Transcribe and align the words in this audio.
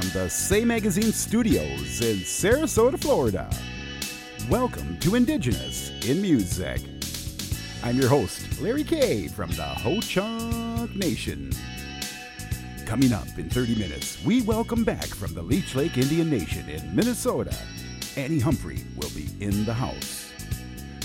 from 0.00 0.10
the 0.10 0.30
Say 0.30 0.64
Magazine 0.64 1.12
studios 1.12 2.00
in 2.00 2.18
Sarasota, 2.18 2.98
Florida. 2.98 3.50
Welcome 4.48 4.98
to 5.00 5.14
Indigenous 5.14 5.90
in 6.06 6.22
Music. 6.22 6.80
I'm 7.82 7.96
your 7.98 8.08
host, 8.08 8.62
Larry 8.62 8.84
K 8.84 9.28
from 9.28 9.50
the 9.50 9.62
Ho 9.62 10.00
Chunk 10.00 10.94
Nation. 10.96 11.52
Coming 12.86 13.12
up 13.12 13.26
in 13.36 13.50
30 13.50 13.74
minutes, 13.74 14.22
we 14.24 14.40
welcome 14.42 14.84
back 14.84 15.04
from 15.04 15.34
the 15.34 15.42
Leech 15.42 15.74
Lake 15.74 15.98
Indian 15.98 16.30
Nation 16.30 16.66
in 16.70 16.94
Minnesota. 16.94 17.54
Annie 18.16 18.40
Humphrey 18.40 18.82
will 18.96 19.10
be 19.10 19.28
in 19.44 19.66
the 19.66 19.74
house. 19.74 20.32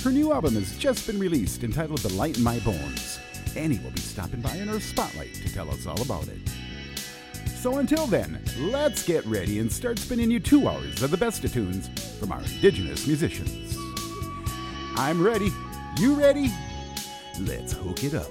Her 0.04 0.12
new 0.12 0.32
album 0.32 0.54
has 0.56 0.78
just 0.78 1.06
been 1.06 1.20
released 1.20 1.66
entitled 1.66 2.00
The 2.00 2.14
Light 2.14 2.38
in 2.38 2.44
My 2.44 2.60
Bones. 2.60 3.20
Annie 3.58 3.80
will 3.80 3.92
be 3.92 4.00
stopping 4.00 4.40
by 4.40 4.56
in 4.56 4.70
her 4.70 4.80
spotlight 4.80 5.34
to 5.34 5.54
tell 5.54 5.70
us 5.70 5.86
all 5.86 6.02
about 6.02 6.28
it. 6.30 6.40
So 7.66 7.80
until 7.80 8.06
then, 8.06 8.40
let's 8.60 9.02
get 9.02 9.26
ready 9.26 9.58
and 9.58 9.72
start 9.72 9.98
spinning 9.98 10.30
you 10.30 10.40
two 10.40 10.68
hours 10.70 11.02
of 11.02 11.10
the 11.10 11.18
best 11.18 11.44
of 11.46 11.52
tunes 11.52 11.90
from 12.20 12.32
our 12.32 12.40
indigenous 12.44 13.08
musicians. 13.08 13.76
I'm 14.96 15.20
ready. 15.26 15.50
You 15.98 16.14
ready? 16.14 16.54
Let's 17.42 17.74
hook 17.74 18.04
it 18.04 18.14
up. 18.14 18.30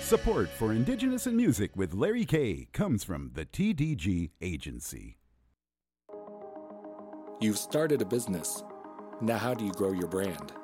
Support 0.00 0.48
for 0.48 0.72
Indigenous 0.72 1.26
in 1.26 1.36
Music 1.36 1.76
with 1.76 1.92
Larry 1.92 2.24
K 2.24 2.68
comes 2.72 3.04
from 3.04 3.32
the 3.34 3.44
TDG 3.44 4.30
Agency. 4.40 5.18
You've 7.38 7.58
started 7.58 8.00
a 8.00 8.06
business. 8.06 8.62
Now, 9.20 9.36
how 9.36 9.52
do 9.52 9.66
you 9.66 9.72
grow 9.72 9.92
your 9.92 10.08
brand? 10.08 10.54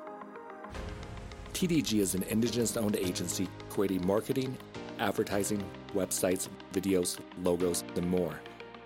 TDG 1.61 1.99
is 1.99 2.15
an 2.15 2.23
Indigenous 2.23 2.75
owned 2.75 2.95
agency 2.95 3.47
creating 3.69 4.03
marketing, 4.03 4.57
advertising, 4.97 5.63
websites, 5.93 6.49
videos, 6.73 7.19
logos, 7.43 7.83
and 7.95 8.09
more 8.09 8.41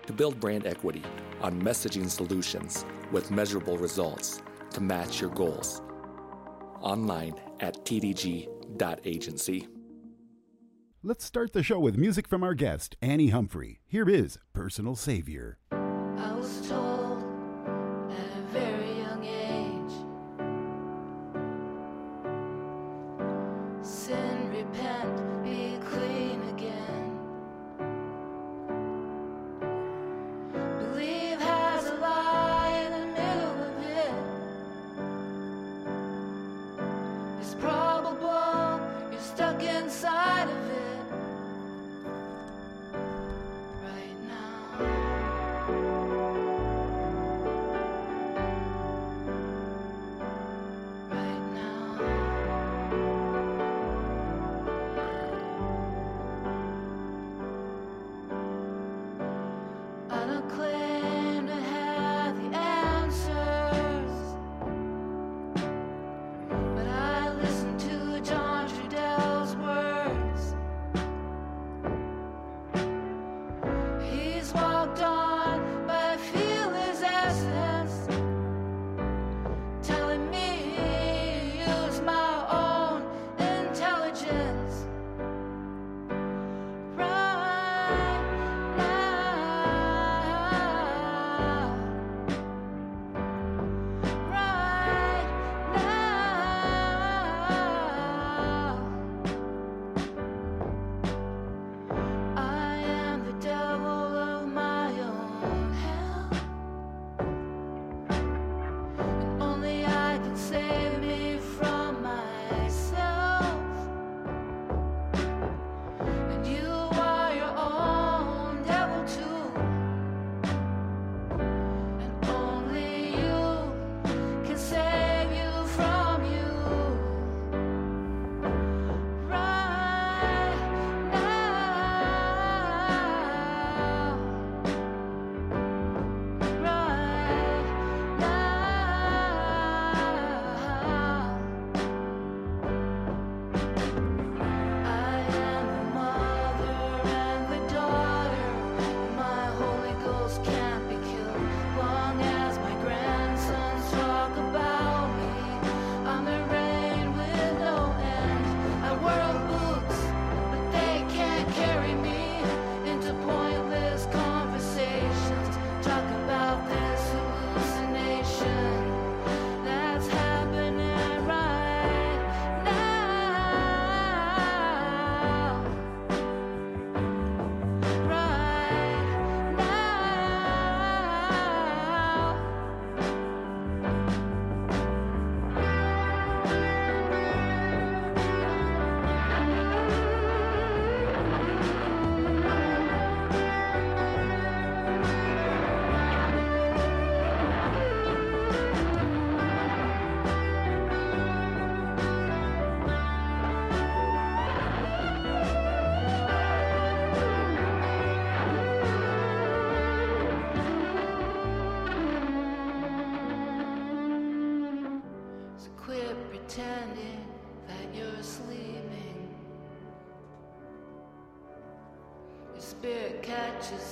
to 0.06 0.12
build 0.12 0.38
brand 0.38 0.66
equity 0.66 1.02
on 1.40 1.58
messaging 1.62 2.10
solutions 2.10 2.84
with 3.12 3.30
measurable 3.30 3.78
results 3.78 4.42
to 4.68 4.82
match 4.82 5.22
your 5.22 5.30
goals. 5.30 5.80
Online 6.82 7.40
at 7.60 7.82
tdg.agency. 7.86 9.68
Let's 11.02 11.24
start 11.24 11.54
the 11.54 11.62
show 11.62 11.78
with 11.80 11.96
music 11.96 12.28
from 12.28 12.42
our 12.42 12.52
guest, 12.52 12.98
Annie 13.00 13.30
Humphrey. 13.30 13.80
Here 13.86 14.06
is 14.06 14.38
Personal 14.52 14.96
Savior. 14.96 15.56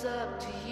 Up 0.07 0.39
to 0.41 0.49
you 0.49 0.64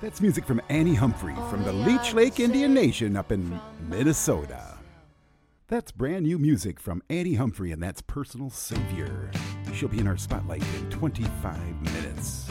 That's 0.00 0.22
music 0.22 0.46
from 0.46 0.62
Annie 0.70 0.94
Humphrey 0.94 1.34
from 1.50 1.62
the 1.62 1.74
Leech 1.74 2.14
Lake 2.14 2.40
Indian 2.40 2.72
Nation 2.72 3.18
up 3.18 3.30
in 3.30 3.60
Minnesota. 3.86 4.78
That's 5.68 5.92
brand 5.92 6.24
new 6.24 6.38
music 6.38 6.80
from 6.80 7.02
Annie 7.10 7.34
Humphrey, 7.34 7.70
and 7.70 7.82
that's 7.82 8.00
Personal 8.00 8.48
Savior. 8.48 9.30
She'll 9.74 9.90
be 9.90 9.98
in 9.98 10.06
our 10.06 10.16
spotlight 10.16 10.62
in 10.76 10.88
25 10.88 11.82
minutes. 11.82 12.48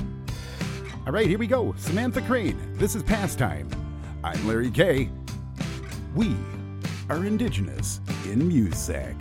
All 1.07 1.11
right, 1.11 1.25
here 1.25 1.39
we 1.39 1.47
go. 1.47 1.73
Samantha 1.75 2.21
Crain. 2.21 2.55
This 2.75 2.93
is 2.93 3.01
Pastime. 3.01 3.67
I'm 4.23 4.47
Larry 4.47 4.69
K. 4.69 5.09
We 6.13 6.35
are 7.09 7.25
Indigenous 7.25 7.99
in 8.25 8.47
Music. 8.47 9.15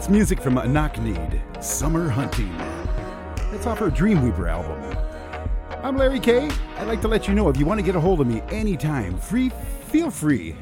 That's 0.00 0.08
music 0.08 0.40
from 0.40 0.54
Knock-Kneed, 0.54 1.42
Summer 1.60 2.08
Hunting. 2.08 2.56
That's 3.50 3.66
off 3.66 3.80
her 3.80 3.90
Dreamweaver 3.90 4.48
album. 4.48 4.96
I'm 5.84 5.98
Larry 5.98 6.18
K. 6.18 6.50
I'd 6.78 6.86
like 6.86 7.02
to 7.02 7.08
let 7.08 7.28
you 7.28 7.34
know 7.34 7.50
if 7.50 7.58
you 7.58 7.66
want 7.66 7.80
to 7.80 7.84
get 7.84 7.94
a 7.94 8.00
hold 8.00 8.22
of 8.22 8.26
me 8.26 8.40
anytime, 8.48 9.18
free, 9.18 9.50
feel 9.88 10.10
free 10.10 10.56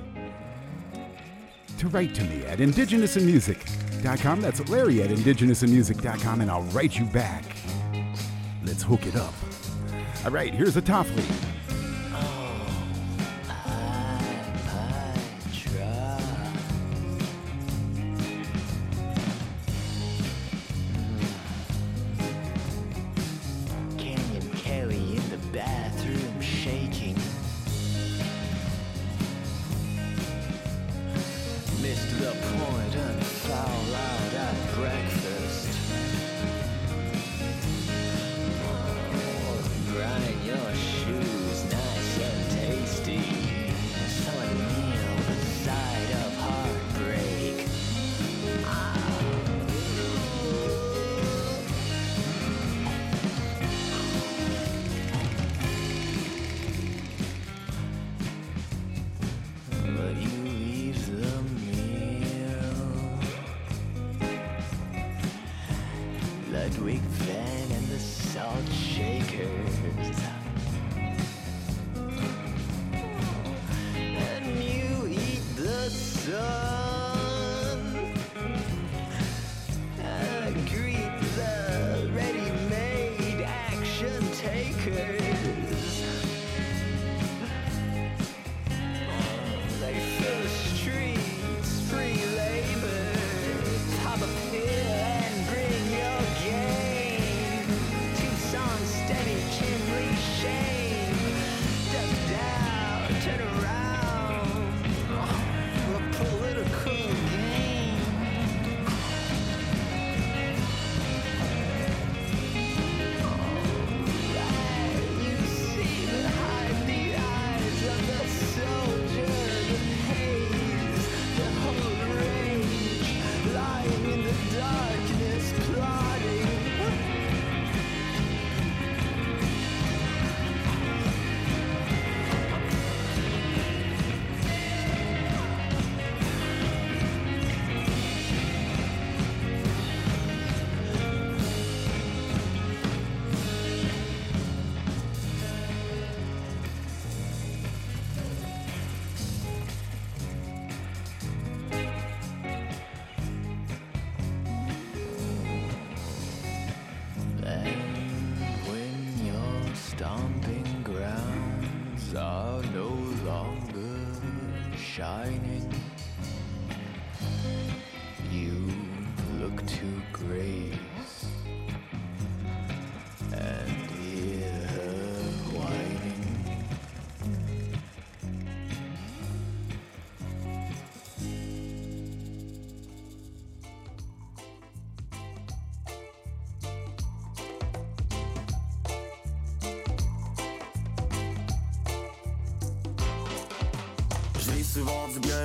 to 1.78 1.88
write 1.90 2.16
to 2.16 2.24
me 2.24 2.44
at 2.46 2.58
indigenousandmusic.com. 2.58 4.40
That's 4.40 4.68
Larry 4.68 5.02
at 5.04 5.10
indigenousandmusic.com, 5.10 6.40
and 6.40 6.50
I'll 6.50 6.62
write 6.62 6.98
you 6.98 7.04
back. 7.04 7.44
Let's 8.64 8.82
hook 8.82 9.06
it 9.06 9.14
up. 9.14 9.34
All 10.24 10.32
right, 10.32 10.52
here's 10.52 10.76
a 10.76 10.82
Toffley. 10.82 11.47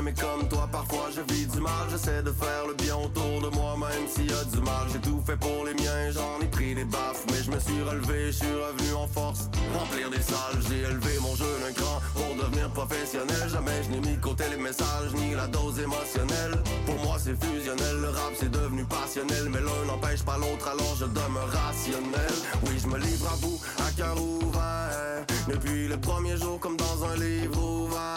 Mais 0.03 0.13
comme 0.13 0.47
toi, 0.49 0.67
parfois 0.71 1.09
je 1.15 1.21
vis 1.33 1.47
du 1.47 1.59
mal. 1.59 1.87
J'essaie 1.89 2.21
de 2.21 2.31
faire 2.31 2.67
le 2.67 2.73
bien 2.73 2.95
autour 2.95 3.41
de 3.41 3.55
moi, 3.55 3.75
même 3.77 4.07
s'il 4.07 4.29
y 4.29 4.33
a 4.33 4.43
du 4.45 4.59
mal. 4.61 4.87
J'ai 4.91 4.99
tout 4.99 5.21
fait 5.25 5.37
pour 5.37 5.65
les 5.65 5.73
miens, 5.73 6.11
j'en 6.11 6.39
ai 6.41 6.47
pris 6.47 6.75
des 6.75 6.85
baffes. 6.85 7.23
Mais 7.31 7.41
je 7.43 7.51
me 7.51 7.59
suis 7.59 7.81
relevé, 7.81 8.27
je 8.27 8.37
suis 8.37 8.53
revenu 8.53 8.93
en 8.93 9.07
force. 9.07 9.49
Remplir 9.77 10.09
des 10.09 10.21
salles, 10.21 10.61
j'ai 10.67 10.79
élevé 10.79 11.19
mon 11.21 11.35
jeu 11.35 11.51
d'un 11.63 11.73
cran 11.73 12.01
pour 12.13 12.35
devenir 12.35 12.69
professionnel. 12.71 13.49
Jamais 13.49 13.83
je 13.83 13.89
n'ai 13.91 14.01
mis 14.01 14.17
côté 14.17 14.43
les 14.49 14.61
messages, 14.61 15.13
ni 15.15 15.33
la 15.33 15.47
dose 15.47 15.79
émotionnelle. 15.79 16.61
Pour 16.85 16.99
moi, 17.03 17.17
c'est 17.19 17.37
fusionnel, 17.43 17.97
le 18.01 18.09
rap 18.09 18.33
c'est 18.39 18.51
devenu 18.51 18.83
passionnel. 18.85 19.49
Mais 19.49 19.61
l'un 19.61 19.85
n'empêche 19.87 20.23
pas 20.23 20.37
l'autre, 20.37 20.67
alors 20.67 20.95
je 20.99 21.05
demeure 21.05 21.49
rationnel. 21.49 22.35
Oui, 22.65 22.77
je 22.81 22.87
me 22.87 22.97
livre 22.97 23.27
à 23.31 23.35
vous, 23.41 23.59
à 23.79 23.91
cœur 23.91 24.15
ouvert. 24.21 25.25
Depuis 25.47 25.87
le 25.87 25.97
premier 25.97 26.37
jour, 26.37 26.59
comme 26.59 26.77
dans 26.77 27.03
un 27.05 27.15
livre 27.15 27.61
ouvert. 27.61 28.12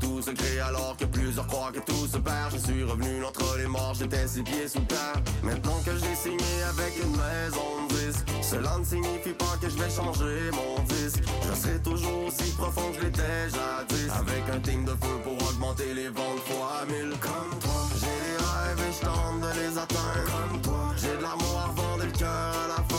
Tout 0.00 0.20
se 0.20 0.30
crée 0.30 0.60
alors 0.60 0.96
que 0.98 1.04
plusieurs 1.04 1.46
croient 1.46 1.72
que 1.72 1.78
tout 1.80 2.06
se 2.06 2.18
perd. 2.18 2.52
Je 2.52 2.58
suis 2.58 2.82
revenu 2.82 3.24
entre 3.24 3.56
les 3.58 3.66
morts, 3.66 3.94
j'étais 3.94 4.26
six 4.26 4.42
pieds 4.42 4.68
sous 4.68 4.80
terre. 4.80 5.22
Maintenant 5.42 5.80
que 5.84 5.92
j'ai 5.92 6.14
signé 6.14 6.62
avec 6.68 6.96
une 7.02 7.12
maison 7.12 7.86
de 7.88 7.94
disque, 7.94 8.26
cela 8.42 8.78
ne 8.78 8.84
signifie 8.84 9.32
pas 9.32 9.56
que 9.60 9.68
je 9.68 9.76
vais 9.76 9.90
changer 9.90 10.50
mon 10.52 10.82
disque. 10.84 11.22
Je 11.48 11.54
serai 11.54 11.78
toujours 11.82 12.26
aussi 12.26 12.50
profond 12.52 12.90
que 12.90 13.00
je 13.00 13.04
l'étais 13.06 13.48
jadis. 13.50 14.10
Avec 14.18 14.42
un 14.52 14.60
team 14.60 14.84
de 14.84 14.92
feu 14.92 15.16
pour 15.22 15.34
augmenter 15.48 15.94
les 15.94 16.08
ventes 16.08 16.40
fois 16.46 16.84
mille. 16.88 17.16
Comme 17.20 17.58
toi, 17.60 17.88
j'ai 17.94 18.06
des 18.06 18.38
rêves 18.44 18.88
et 18.88 18.92
je 18.92 19.00
tente 19.06 19.40
de 19.40 19.60
les 19.60 19.78
atteindre. 19.78 20.24
Comme 20.26 20.60
toi, 20.62 20.94
j'ai 20.96 21.16
de 21.16 21.22
l'amour 21.22 21.56
à 21.58 21.66
revendre 21.70 22.02
et 22.02 22.06
le 22.06 22.12
cœur 22.12 22.28
à 22.28 22.68
la 22.68 22.82
fin. 22.88 22.93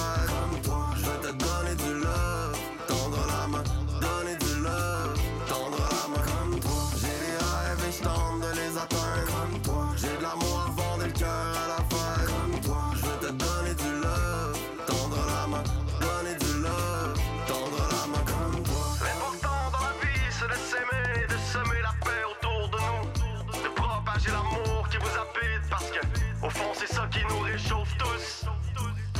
Qui 27.11 27.19
nous 27.29 27.39
réchauffe 27.39 27.95
tous. 27.97 28.45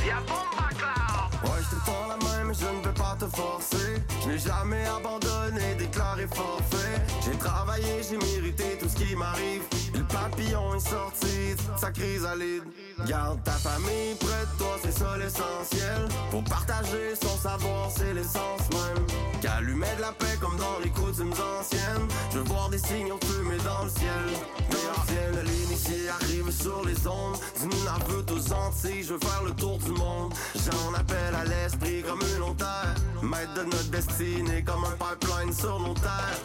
Y'a 0.06 0.20
Bomba 0.20 0.68
Cloud 0.70 1.50
Ouais, 1.50 1.62
je 1.62 1.76
te 1.76 1.84
tends 1.84 2.08
la 2.08 2.16
main, 2.16 2.44
mais 2.44 2.54
je 2.54 2.66
ne 2.66 2.82
peux 2.82 2.94
pas 2.94 3.16
te 3.18 3.26
forcer. 3.26 4.02
Je 4.22 4.28
n'ai 4.28 4.38
jamais 4.38 4.84
abandonné, 4.86 5.74
déclaré 5.78 6.26
forfait. 6.26 7.02
J'ai 7.24 7.36
travaillé, 7.38 8.02
j'ai 8.08 8.16
mérité 8.18 8.78
tout 8.80 8.88
ce 8.88 8.96
qui 8.96 9.14
m'arrive. 9.16 9.62
Le 10.26 10.30
papillon 10.30 10.74
est 10.74 10.88
sorti 10.88 11.54
sa 11.76 11.92
chrysalide. 11.92 12.64
Garde 13.06 13.42
ta 13.44 13.52
famille 13.52 14.16
près 14.18 14.44
de 14.52 14.58
toi, 14.58 14.76
c'est 14.82 14.90
ça 14.90 15.16
l'essentiel. 15.16 16.08
Pour 16.32 16.42
partager 16.42 17.14
son 17.22 17.36
savoir, 17.36 17.90
c'est 17.94 18.12
l'essence 18.12 18.68
même. 18.72 19.06
Qu'allumer 19.40 19.94
de 19.96 20.02
la 20.02 20.12
paix 20.12 20.36
comme 20.40 20.56
dans 20.56 20.80
les 20.82 20.90
coutumes 20.90 21.32
anciennes. 21.32 22.08
Je 22.32 22.38
veux 22.38 22.44
voir 22.44 22.68
des 22.70 22.78
signaux 22.78 23.20
fumés 23.24 23.58
dans 23.58 23.84
le 23.84 23.90
ciel. 23.90 24.26
Dans 24.70 25.42
l'initié 25.42 26.08
arrive 26.08 26.50
sur 26.50 26.84
les 26.84 27.06
ondes. 27.06 27.36
D'une 27.60 27.86
aveu 27.86 28.24
aux 28.28 28.52
Antilles, 28.52 29.04
je 29.04 29.12
veux 29.12 29.20
faire 29.20 29.44
le 29.44 29.52
tour 29.52 29.78
du 29.78 29.92
monde. 29.92 30.34
J'en 30.56 30.92
appelle 30.94 31.34
à 31.36 31.44
l'esprit 31.44 32.02
comme 32.02 32.20
une 32.36 32.42
ontaire. 32.42 32.94
Maître 33.22 33.54
de 33.54 33.64
notre 33.64 33.90
destinée 33.90 34.64
comme 34.64 34.84
un 34.84 34.96
pipeline 34.96 35.52
sur 35.52 35.78
nos 35.78 35.94
terres. 35.94 36.40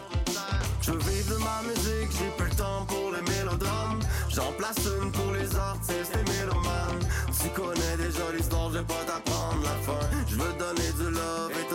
Je 0.81 0.91
vivre 0.93 1.35
de 1.35 1.43
ma 1.43 1.61
musique, 1.61 2.09
j'ai 2.17 2.31
plus 2.37 2.49
le 2.49 2.55
temps 2.55 2.85
pour 2.87 3.11
les 3.11 3.21
mélodrames. 3.21 3.99
J'en 4.29 4.51
place 4.53 4.77
une 5.03 5.11
pour 5.11 5.31
les 5.31 5.55
artistes 5.55 6.15
et 6.15 6.31
mélomanes. 6.31 7.05
Tu 7.39 7.49
connais 7.49 7.97
déjà 7.97 8.31
l'histoire, 8.35 8.71
je 8.71 8.79
vais 8.79 8.85
pas 8.85 9.03
t'apprendre 9.05 9.61
la 9.63 9.77
fin. 9.85 10.07
Je 10.27 10.35
veux 10.35 10.53
donner 10.53 10.91
du 10.97 11.11
love 11.13 11.51
et 11.51 11.70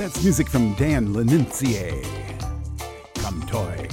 That's 0.00 0.24
music 0.24 0.48
from 0.48 0.72
Dan 0.76 1.08
Linitie. 1.12 2.02
Comme 3.16 3.42
toi. 3.42 3.86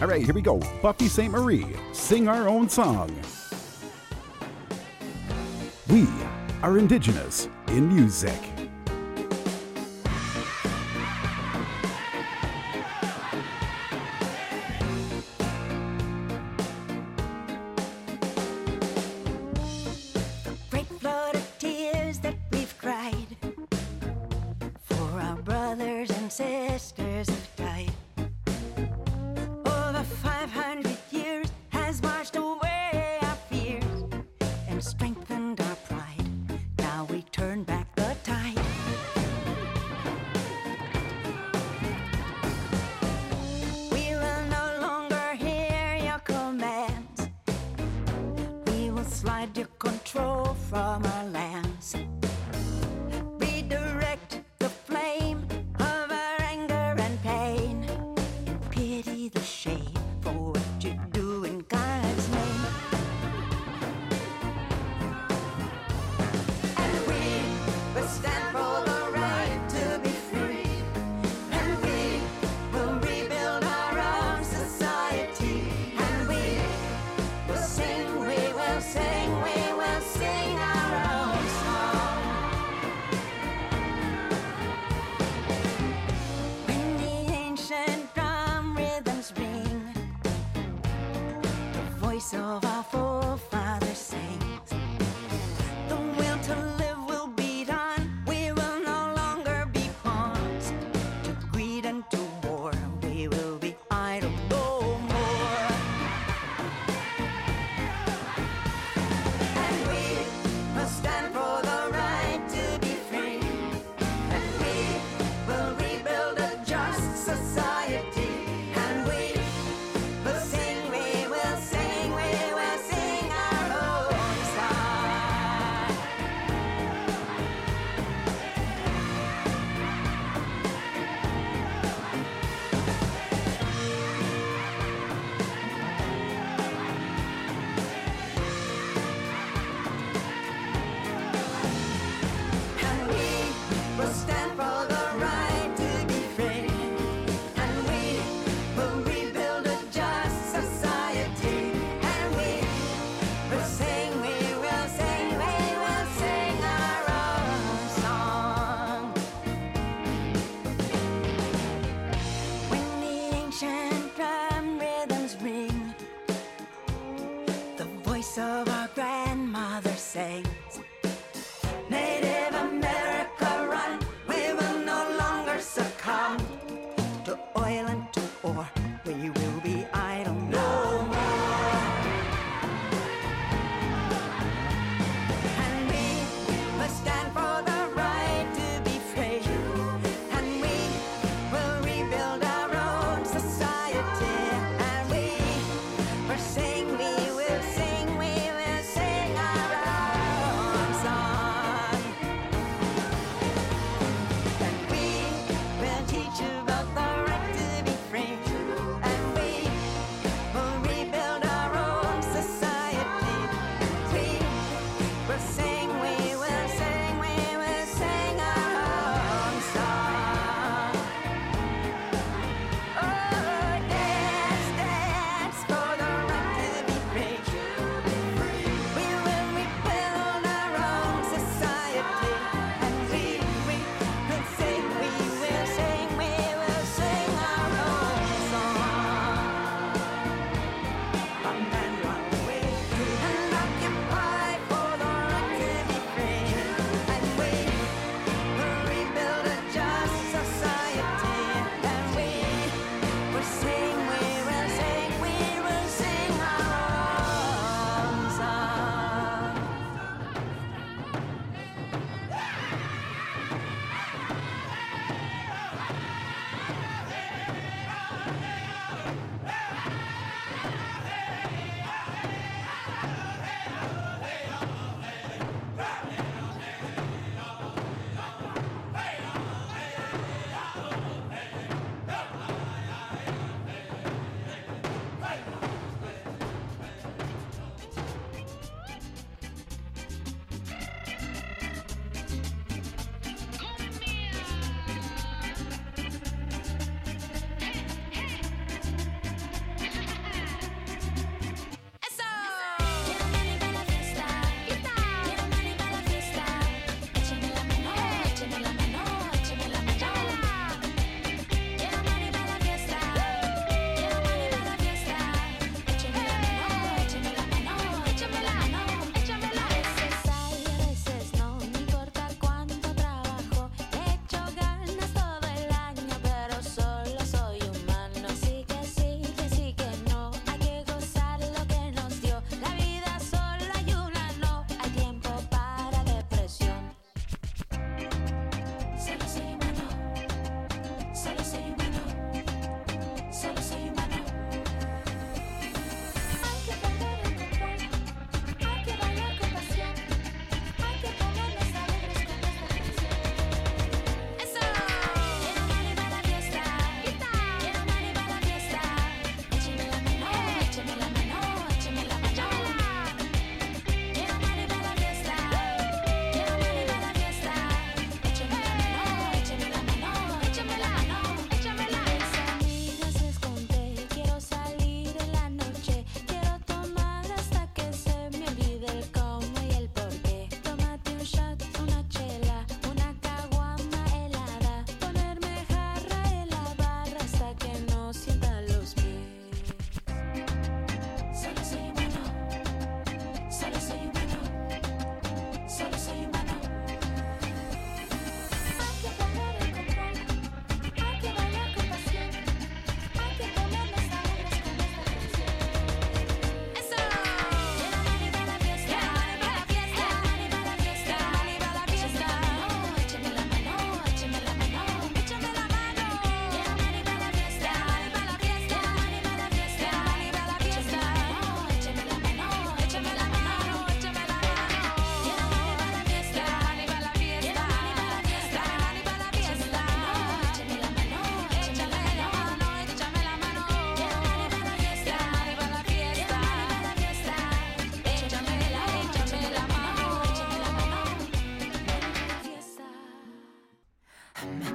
All 0.00 0.08
right, 0.08 0.24
here 0.24 0.32
we 0.32 0.40
go. 0.40 0.60
Buffy 0.80 1.08
Sainte-Marie, 1.08 1.66
sing 1.92 2.26
our 2.26 2.48
own 2.48 2.70
song. 2.70 3.14
We 5.90 6.08
are 6.62 6.78
indigenous 6.78 7.50
in 7.68 7.94
music. 7.94 8.53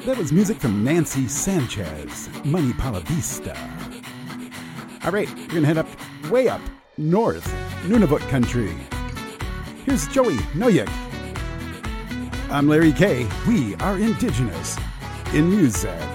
That 0.09 0.17
was 0.17 0.33
music 0.33 0.57
from 0.57 0.83
Nancy 0.83 1.27
Sanchez, 1.27 2.31
Money 2.43 2.73
Pala 2.73 3.01
Vista. 3.01 3.55
All 5.03 5.11
right, 5.11 5.29
we're 5.29 5.47
going 5.49 5.61
to 5.61 5.67
head 5.67 5.77
up, 5.77 5.87
way 6.31 6.47
up, 6.47 6.61
north, 6.97 7.45
Nunavut 7.83 8.27
country. 8.27 8.75
Here's 9.85 10.07
Joey 10.07 10.37
Nowyuk. 10.55 10.89
I'm 12.49 12.67
Larry 12.67 12.91
K. 12.91 13.27
We 13.47 13.75
are 13.75 13.99
indigenous 13.99 14.79
in 15.35 15.47
music. 15.47 16.08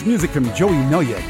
That's 0.00 0.08
music 0.08 0.30
from 0.30 0.50
Joey 0.54 0.76
Nowyuk 0.88 1.20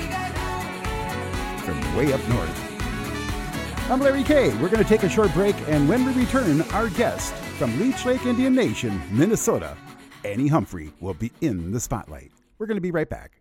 from 1.64 1.96
way 1.96 2.12
up 2.12 2.20
north. 2.28 3.90
I'm 3.90 3.98
Larry 3.98 4.22
K. 4.22 4.50
We're 4.58 4.68
going 4.68 4.80
to 4.80 4.88
take 4.88 5.02
a 5.02 5.08
short 5.08 5.34
break, 5.34 5.56
and 5.66 5.88
when 5.88 6.04
we 6.04 6.12
return, 6.12 6.62
our 6.70 6.88
guest 6.90 7.34
from 7.58 7.76
Leech 7.80 8.04
Lake 8.04 8.24
Indian 8.26 8.54
Nation, 8.54 9.02
Minnesota, 9.10 9.76
Annie 10.24 10.46
Humphrey, 10.46 10.92
will 11.00 11.14
be 11.14 11.32
in 11.40 11.72
the 11.72 11.80
spotlight. 11.80 12.30
We're 12.58 12.66
going 12.66 12.76
to 12.76 12.80
be 12.80 12.92
right 12.92 13.10
back. 13.10 13.40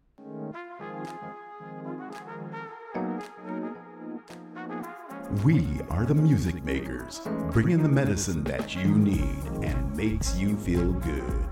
We 5.43 5.63
are 5.91 6.07
the 6.07 6.15
music 6.15 6.63
makers, 6.63 7.21
bringing 7.51 7.83
the 7.83 7.89
medicine 7.89 8.43
that 8.45 8.75
you 8.75 8.95
need 8.95 9.43
and 9.61 9.95
makes 9.95 10.35
you 10.35 10.57
feel 10.57 10.91
good. 10.91 11.47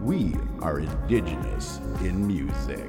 We 0.00 0.36
are 0.60 0.78
indigenous 0.78 1.78
in 2.02 2.24
music. 2.24 2.88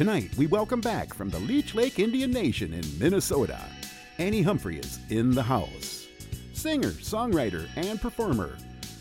Tonight, 0.00 0.34
we 0.38 0.46
welcome 0.46 0.80
back 0.80 1.12
from 1.12 1.28
the 1.28 1.40
Leech 1.40 1.74
Lake 1.74 1.98
Indian 1.98 2.30
Nation 2.30 2.72
in 2.72 2.98
Minnesota. 2.98 3.60
Annie 4.16 4.40
Humphrey 4.40 4.78
is 4.78 4.98
in 5.10 5.30
the 5.30 5.42
house. 5.42 6.06
Singer, 6.54 6.92
songwriter, 6.92 7.68
and 7.76 8.00
performer. 8.00 8.56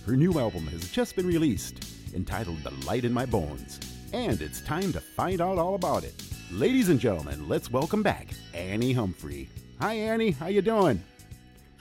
Her 0.06 0.18
new 0.18 0.38
album 0.38 0.68
has 0.68 0.92
just 0.92 1.16
been 1.16 1.26
released, 1.26 2.14
entitled 2.14 2.62
The 2.64 2.86
Light 2.86 3.06
in 3.06 3.14
My 3.14 3.26
Bones, 3.26 3.80
and 4.12 4.42
it's 4.42 4.60
time 4.60 4.92
to 4.92 5.00
find 5.00 5.40
out 5.40 5.58
all 5.58 5.76
about 5.76 6.04
it. 6.04 6.22
Ladies 6.52 6.90
and 6.90 7.00
gentlemen, 7.00 7.48
let's 7.48 7.72
welcome 7.72 8.04
back 8.04 8.28
Annie 8.54 8.92
Humphrey. 8.92 9.48
Hi 9.80 9.94
Annie, 9.94 10.32
how 10.32 10.48
you 10.48 10.62
doing? 10.62 11.02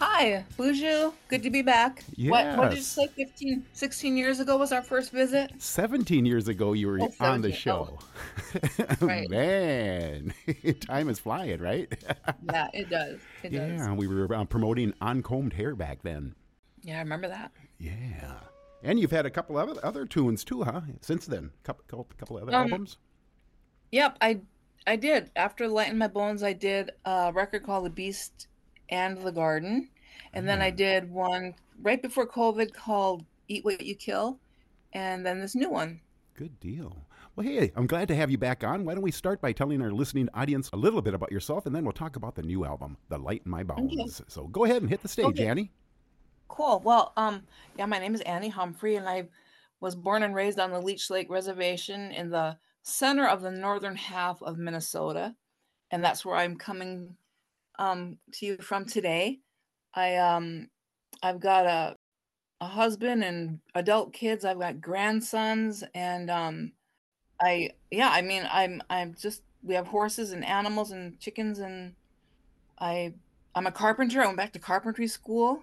Hi, 0.00 0.44
Buju. 0.56 1.12
Good 1.26 1.42
to 1.42 1.50
be 1.50 1.60
back. 1.62 2.04
What, 2.18 2.56
what 2.56 2.70
did 2.70 2.78
you 2.78 2.84
say? 2.84 3.08
15, 3.08 3.64
16 3.72 4.16
years 4.16 4.38
ago 4.38 4.56
was 4.56 4.70
our 4.70 4.82
first 4.82 5.10
visit? 5.10 5.50
17 5.58 6.24
years 6.24 6.46
ago 6.46 6.72
you 6.72 6.86
were 6.86 7.00
Oh, 7.00 7.10
on 7.20 7.40
the 7.40 7.52
17, 7.52 7.52
show. 7.52 7.98
Right. 9.00 9.28
Man, 9.28 10.32
time 10.80 11.08
is 11.08 11.18
flying, 11.18 11.60
right? 11.60 11.92
Yeah, 12.52 12.68
it 12.72 12.88
does. 12.88 13.18
It 13.42 13.50
does. 13.50 13.70
yeah, 13.80 13.92
we 13.92 14.06
were 14.06 14.32
uh, 14.32 14.44
promoting 14.44 14.94
uncombed 15.00 15.54
hair 15.54 15.74
back 15.74 16.02
then. 16.02 16.34
Yeah, 16.82 16.96
I 16.98 17.00
remember 17.00 17.26
that. 17.28 17.50
Yeah. 17.78 18.34
And 18.84 19.00
you've 19.00 19.10
had 19.10 19.26
a 19.26 19.30
couple 19.30 19.58
of 19.58 19.68
other, 19.68 19.84
other 19.84 20.06
tunes 20.06 20.44
too, 20.44 20.62
huh? 20.62 20.82
Since 21.00 21.26
then, 21.26 21.50
couple 21.64 21.84
couple, 21.88 22.06
couple 22.16 22.36
other 22.36 22.54
Um, 22.54 22.62
albums. 22.72 22.98
Yep, 23.90 24.16
I 24.20 24.40
I 24.86 24.94
did. 24.94 25.32
After 25.34 25.66
Light 25.66 25.90
in 25.90 25.98
My 25.98 26.06
Bones, 26.06 26.44
I 26.44 26.52
did 26.52 26.92
a 27.04 27.32
record 27.34 27.64
called 27.64 27.84
The 27.86 27.90
Beast 27.90 28.46
and 28.90 29.18
the 29.18 29.32
Garden. 29.32 29.88
And 30.34 30.46
then. 30.48 30.60
I 30.62 30.70
did 30.70 31.10
one 31.10 31.54
right 31.82 32.00
before 32.00 32.26
COVID 32.26 32.72
called 32.72 33.24
Eat 33.48 33.64
What 33.64 33.84
You 33.84 33.94
Kill. 33.94 34.38
And 34.92 35.24
then 35.24 35.40
this 35.40 35.54
new 35.54 35.70
one. 35.70 36.00
Good 36.34 36.58
deal. 36.60 36.96
Well, 37.36 37.46
hey, 37.46 37.72
I'm 37.76 37.86
glad 37.86 38.08
to 38.08 38.16
have 38.16 38.30
you 38.30 38.38
back 38.38 38.64
on. 38.64 38.84
Why 38.84 38.94
don't 38.94 39.02
we 39.02 39.10
start 39.10 39.40
by 39.40 39.52
telling 39.52 39.80
our 39.80 39.92
listening 39.92 40.28
audience 40.34 40.70
a 40.72 40.76
little 40.76 41.00
bit 41.00 41.14
about 41.14 41.30
yourself, 41.30 41.66
and 41.66 41.74
then 41.74 41.84
we'll 41.84 41.92
talk 41.92 42.16
about 42.16 42.34
the 42.34 42.42
new 42.42 42.64
album, 42.64 42.96
"The 43.08 43.18
Light 43.18 43.42
in 43.44 43.50
My 43.50 43.62
Bones." 43.62 44.22
So 44.26 44.48
go 44.48 44.64
ahead 44.64 44.82
and 44.82 44.90
hit 44.90 45.02
the 45.02 45.08
stage, 45.08 45.26
Okay. 45.26 45.46
Annie. 45.46 45.70
Cool. 46.48 46.80
Well, 46.84 47.12
um, 47.16 47.42
yeah, 47.76 47.86
my 47.86 47.98
name 47.98 48.14
is 48.14 48.22
Annie 48.22 48.48
Humphrey, 48.48 48.96
and 48.96 49.08
I 49.08 49.28
was 49.80 49.94
born 49.94 50.24
and 50.24 50.34
raised 50.34 50.58
on 50.58 50.70
the 50.70 50.80
Leech 50.80 51.10
Lake 51.10 51.30
Reservation 51.30 52.10
in 52.10 52.30
the 52.30 52.58
center 52.82 53.28
of 53.28 53.42
the 53.42 53.50
northern 53.52 53.94
half 53.94 54.42
of 54.42 54.58
Minnesota, 54.58 55.36
and 55.90 56.02
that's 56.02 56.24
where 56.24 56.34
I'm 56.36 56.56
coming 56.56 57.16
um, 57.78 58.18
to 58.34 58.46
you 58.46 58.56
from 58.58 58.84
today. 58.84 59.40
I 59.94 60.16
um, 60.16 60.68
I've 61.22 61.40
got 61.40 61.66
a 61.66 61.96
a 62.60 62.66
husband 62.66 63.22
and 63.24 63.60
adult 63.74 64.12
kids. 64.12 64.44
I've 64.44 64.58
got 64.58 64.80
grandsons, 64.80 65.84
and 65.94 66.30
um, 66.30 66.72
I 67.40 67.70
yeah, 67.90 68.10
I 68.10 68.22
mean, 68.22 68.48
I'm 68.50 68.82
I'm 68.90 69.14
just 69.20 69.42
we 69.62 69.74
have 69.74 69.86
horses 69.86 70.32
and 70.32 70.44
animals 70.44 70.90
and 70.90 71.18
chickens, 71.20 71.58
and 71.58 71.94
I 72.80 73.14
I'm 73.54 73.66
a 73.66 73.72
carpenter. 73.72 74.22
I 74.22 74.26
went 74.26 74.38
back 74.38 74.52
to 74.52 74.58
carpentry 74.58 75.08
school 75.08 75.62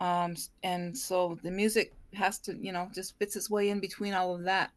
um 0.00 0.36
and 0.62 0.96
so 0.96 1.38
the 1.42 1.50
music 1.50 1.92
has 2.14 2.38
to 2.38 2.56
you 2.56 2.72
know 2.72 2.88
just 2.94 3.18
fits 3.18 3.34
its 3.36 3.50
way 3.50 3.68
in 3.70 3.80
between 3.80 4.14
all 4.14 4.34
of 4.34 4.44
that 4.44 4.70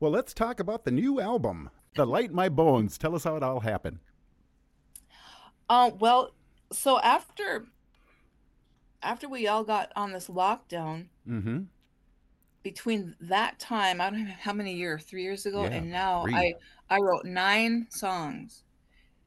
Well, 0.00 0.10
let's 0.10 0.34
talk 0.34 0.60
about 0.60 0.84
the 0.84 0.90
new 0.90 1.20
album, 1.20 1.70
"The 1.94 2.06
Light 2.06 2.32
My 2.32 2.48
Bones." 2.48 2.98
Tell 2.98 3.14
us 3.14 3.24
how 3.24 3.36
it 3.36 3.42
all 3.42 3.60
happened. 3.60 3.98
Uh 5.72 5.90
well 5.98 6.34
so 6.70 6.98
after 7.00 7.64
after 9.02 9.26
we 9.28 9.48
all 9.48 9.64
got 9.64 9.90
on 9.96 10.12
this 10.12 10.28
lockdown 10.28 11.06
Mm-hmm. 11.28 11.60
between 12.62 13.14
that 13.20 13.58
time 13.58 14.00
i 14.00 14.10
don't 14.10 14.24
know 14.26 14.34
how 14.40 14.52
many 14.52 14.74
years 14.74 15.04
three 15.04 15.22
years 15.22 15.46
ago 15.46 15.62
Yeah, 15.64 15.70
and 15.76 15.90
now 15.90 16.24
three. 16.24 16.34
i 16.36 16.52
i 16.90 16.98
wrote 16.98 17.24
nine 17.24 17.86
songs 17.90 18.64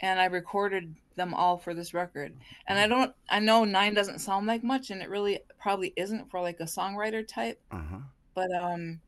and 0.02 0.20
i 0.20 0.26
recorded 0.26 0.94
them 1.16 1.34
all 1.34 1.58
for 1.58 1.74
this 1.74 1.94
record 1.94 2.34
and 2.68 2.78
i 2.78 2.86
don't 2.88 3.14
i 3.30 3.40
know 3.40 3.64
nine 3.64 3.94
doesn't 3.94 4.20
sound 4.20 4.46
like 4.46 4.64
much 4.64 4.92
and 4.92 5.02
it 5.02 5.10
really 5.10 5.40
probably 5.60 5.94
isn't 5.98 6.30
for 6.30 6.42
like 6.42 6.60
a 6.60 6.66
songwriter 6.66 7.26
type 7.28 7.60
Uh 7.72 7.82
huh. 7.92 8.00
but 8.36 8.52
um 8.62 9.00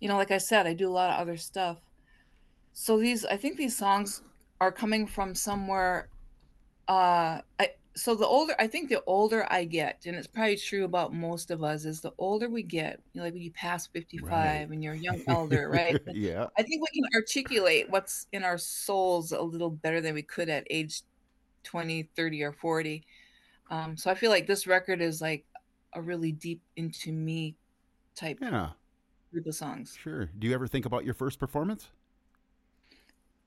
you 0.00 0.08
know 0.08 0.16
like 0.16 0.30
i 0.30 0.38
said 0.38 0.66
i 0.66 0.72
do 0.72 0.88
a 0.88 0.96
lot 1.00 1.10
of 1.10 1.20
other 1.20 1.36
stuff 1.36 1.78
so 2.72 2.96
these 2.98 3.24
i 3.26 3.36
think 3.36 3.56
these 3.56 3.76
songs 3.76 4.22
are 4.60 4.70
coming 4.72 5.06
from 5.06 5.34
somewhere 5.34 6.08
uh 6.88 7.40
I, 7.58 7.70
so 7.96 8.14
the 8.14 8.26
older 8.26 8.54
i 8.58 8.66
think 8.66 8.88
the 8.88 9.02
older 9.06 9.46
i 9.50 9.64
get 9.64 10.02
and 10.06 10.14
it's 10.16 10.26
probably 10.26 10.56
true 10.56 10.84
about 10.84 11.12
most 11.14 11.50
of 11.50 11.62
us 11.64 11.84
is 11.84 12.00
the 12.00 12.12
older 12.18 12.48
we 12.48 12.62
get 12.62 13.00
you 13.12 13.20
know, 13.20 13.24
like 13.24 13.32
when 13.32 13.42
you 13.42 13.50
pass 13.52 13.86
55 13.88 14.30
Right. 14.30 14.68
and 14.70 14.84
you're 14.84 14.94
a 14.94 14.98
young 14.98 15.20
elder 15.28 15.68
right 15.68 16.00
yeah. 16.12 16.46
i 16.58 16.62
think 16.62 16.82
we 16.82 17.00
can 17.00 17.08
articulate 17.14 17.90
what's 17.90 18.26
in 18.32 18.44
our 18.44 18.58
souls 18.58 19.32
a 19.32 19.40
little 19.40 19.70
better 19.70 20.00
than 20.00 20.14
we 20.14 20.22
could 20.22 20.48
at 20.48 20.66
age 20.70 21.02
20 21.64 22.04
30 22.14 22.42
or 22.44 22.52
40 22.52 23.04
um 23.70 23.96
so 23.96 24.10
i 24.10 24.14
feel 24.14 24.30
like 24.30 24.46
this 24.46 24.66
record 24.66 25.00
is 25.00 25.20
like 25.20 25.44
a 25.94 26.02
really 26.02 26.30
deep 26.32 26.60
into 26.76 27.10
me 27.12 27.56
type 28.14 28.38
Yeah. 28.40 28.70
group 29.32 29.46
of 29.46 29.54
songs. 29.54 29.96
Sure. 30.00 30.26
Do 30.38 30.46
you 30.46 30.54
ever 30.54 30.66
think 30.66 30.84
about 30.86 31.04
your 31.04 31.14
first 31.14 31.38
performance? 31.38 31.90